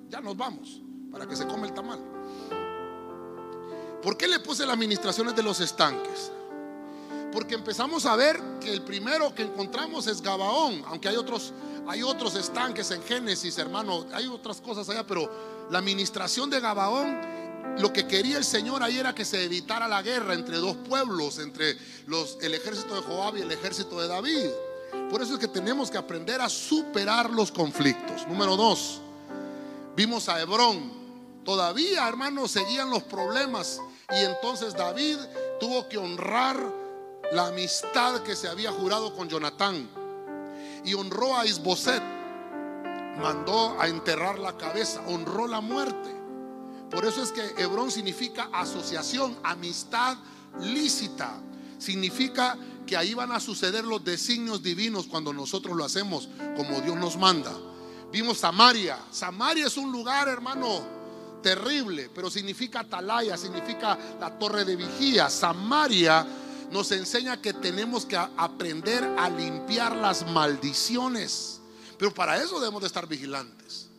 [0.10, 2.00] Ya nos vamos para que se come el tamal.
[4.02, 6.32] ¿Por qué le puse las administraciones de los estanques?
[7.32, 11.54] Porque empezamos a ver que el primero que encontramos es Gabaón, aunque hay otros,
[11.88, 17.22] hay otros estanques en Génesis, hermano, hay otras cosas allá, pero la administración de Gabaón,
[17.78, 21.40] lo que quería el Señor ahí era que se evitara la guerra entre dos pueblos,
[21.40, 24.50] entre los, el ejército de Joab y el ejército de David.
[25.10, 28.28] Por eso es que tenemos que aprender a superar los conflictos.
[28.28, 29.02] Número dos,
[29.96, 31.02] vimos a Hebrón.
[31.44, 33.82] Todavía, hermanos, seguían los problemas
[34.12, 35.18] y entonces David
[35.60, 36.58] tuvo que honrar
[37.32, 39.90] la amistad que se había jurado con Jonatán
[40.84, 42.02] y honró a Isboset,
[43.20, 46.21] mandó a enterrar la cabeza, honró la muerte.
[46.92, 50.18] Por eso es que Hebrón significa asociación, amistad
[50.60, 51.34] lícita.
[51.80, 56.98] Significa que ahí van a suceder los designios divinos cuando nosotros lo hacemos como Dios
[56.98, 57.52] nos manda.
[58.12, 59.00] Vimos Samaria.
[59.10, 60.82] Samaria es un lugar, hermano,
[61.42, 65.30] terrible, pero significa atalaya, significa la torre de vigía.
[65.30, 66.28] Samaria
[66.72, 71.62] nos enseña que tenemos que aprender a limpiar las maldiciones.
[71.98, 73.91] Pero para eso debemos de estar vigilantes.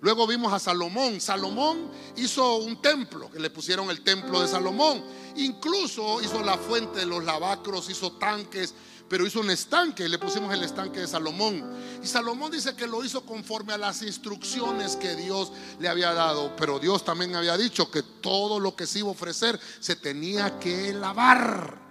[0.00, 1.20] Luego vimos a Salomón.
[1.20, 5.02] Salomón hizo un templo, que le pusieron el templo de Salomón.
[5.36, 8.74] Incluso hizo la fuente de los lavacros, hizo tanques,
[9.08, 11.64] pero hizo un estanque, le pusimos el estanque de Salomón.
[12.02, 16.54] Y Salomón dice que lo hizo conforme a las instrucciones que Dios le había dado.
[16.56, 20.60] Pero Dios también había dicho que todo lo que se iba a ofrecer se tenía
[20.60, 21.88] que lavar.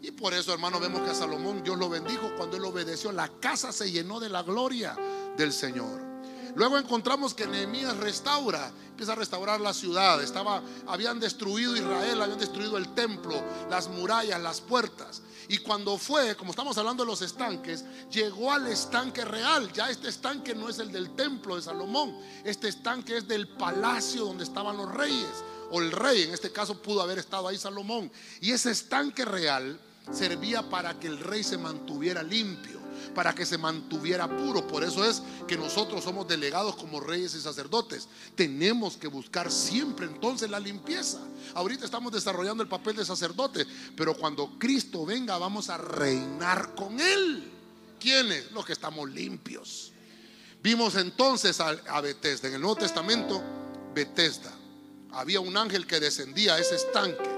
[0.00, 3.10] Y por eso, hermano, vemos que a Salomón Dios lo bendijo cuando él obedeció.
[3.10, 4.96] La casa se llenó de la gloria
[5.36, 6.07] del Señor.
[6.54, 10.22] Luego encontramos que Nehemías restaura, empieza a restaurar la ciudad.
[10.22, 13.34] Estaba, habían destruido Israel, habían destruido el templo,
[13.70, 15.22] las murallas, las puertas.
[15.48, 19.72] Y cuando fue, como estamos hablando de los estanques, llegó al estanque real.
[19.72, 22.18] Ya este estanque no es el del templo de Salomón.
[22.44, 25.44] Este estanque es del palacio donde estaban los reyes.
[25.70, 28.10] O el rey, en este caso, pudo haber estado ahí Salomón.
[28.40, 29.80] Y ese estanque real
[30.12, 32.77] servía para que el rey se mantuviera limpio,
[33.18, 34.64] para que se mantuviera puro.
[34.64, 38.06] Por eso es que nosotros somos delegados como reyes y sacerdotes.
[38.36, 41.18] Tenemos que buscar siempre entonces la limpieza.
[41.54, 43.66] Ahorita estamos desarrollando el papel de sacerdote,
[43.96, 47.50] pero cuando Cristo venga vamos a reinar con Él.
[47.98, 48.52] ¿Quiénes?
[48.52, 49.92] Los que estamos limpios.
[50.62, 52.46] Vimos entonces a, a Bethesda.
[52.46, 53.42] En el Nuevo Testamento,
[53.96, 54.52] Bethesda.
[55.10, 57.37] Había un ángel que descendía a ese estanque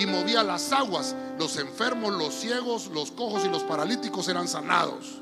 [0.00, 1.14] y movía las aguas.
[1.38, 5.20] Los enfermos, los ciegos, los cojos y los paralíticos eran sanados.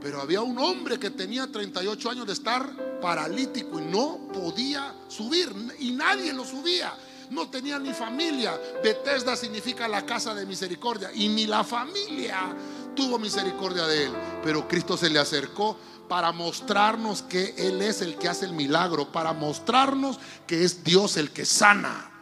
[0.00, 5.50] Pero había un hombre que tenía 38 años de estar paralítico y no podía subir
[5.78, 6.92] y nadie lo subía.
[7.30, 8.60] No tenía ni familia.
[8.82, 12.54] Bethesda significa la casa de misericordia y ni la familia
[12.94, 14.12] tuvo misericordia de él.
[14.42, 15.78] Pero Cristo se le acercó
[16.08, 21.16] para mostrarnos que Él es el que hace el milagro, para mostrarnos que es Dios
[21.16, 22.13] el que sana.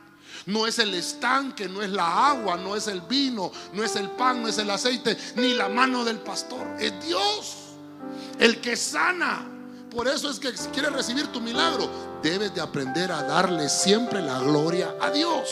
[0.47, 4.11] No es el estanque, no es la agua, no es el vino, no es el
[4.11, 6.67] pan, no es el aceite, ni la mano del pastor.
[6.81, 7.57] Es Dios
[8.39, 9.49] el que sana.
[9.91, 11.89] Por eso es que si quieres recibir tu milagro,
[12.23, 15.49] debes de aprender a darle siempre la gloria a Dios.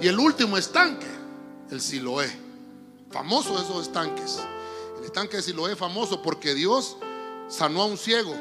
[0.00, 1.06] Y el último estanque,
[1.70, 2.30] el Siloé.
[3.10, 4.38] Famoso esos estanques.
[4.98, 6.96] El estanque de Siloé famoso porque Dios
[7.48, 8.34] sanó a un ciego.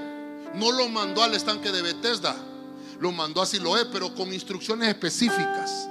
[0.54, 2.36] No lo mandó al estanque de Bethesda
[3.00, 5.90] lo mandó a Siloé, pero con instrucciones específicas,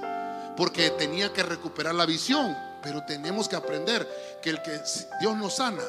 [0.57, 2.55] porque tenía que recuperar la visión.
[2.81, 4.07] Pero tenemos que aprender
[4.43, 4.79] que el que
[5.19, 5.81] Dios nos sana,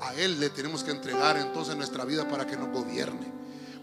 [0.00, 3.26] a Él le tenemos que entregar entonces nuestra vida para que nos gobierne.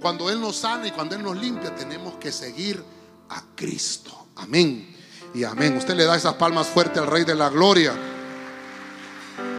[0.02, 2.82] Cuando Él nos sana y cuando Él nos limpia, tenemos que seguir
[3.30, 4.28] a Cristo.
[4.36, 4.96] Amén.
[5.34, 5.76] Y amén.
[5.76, 7.94] Usted le da esas palmas fuertes al Rey de la Gloria.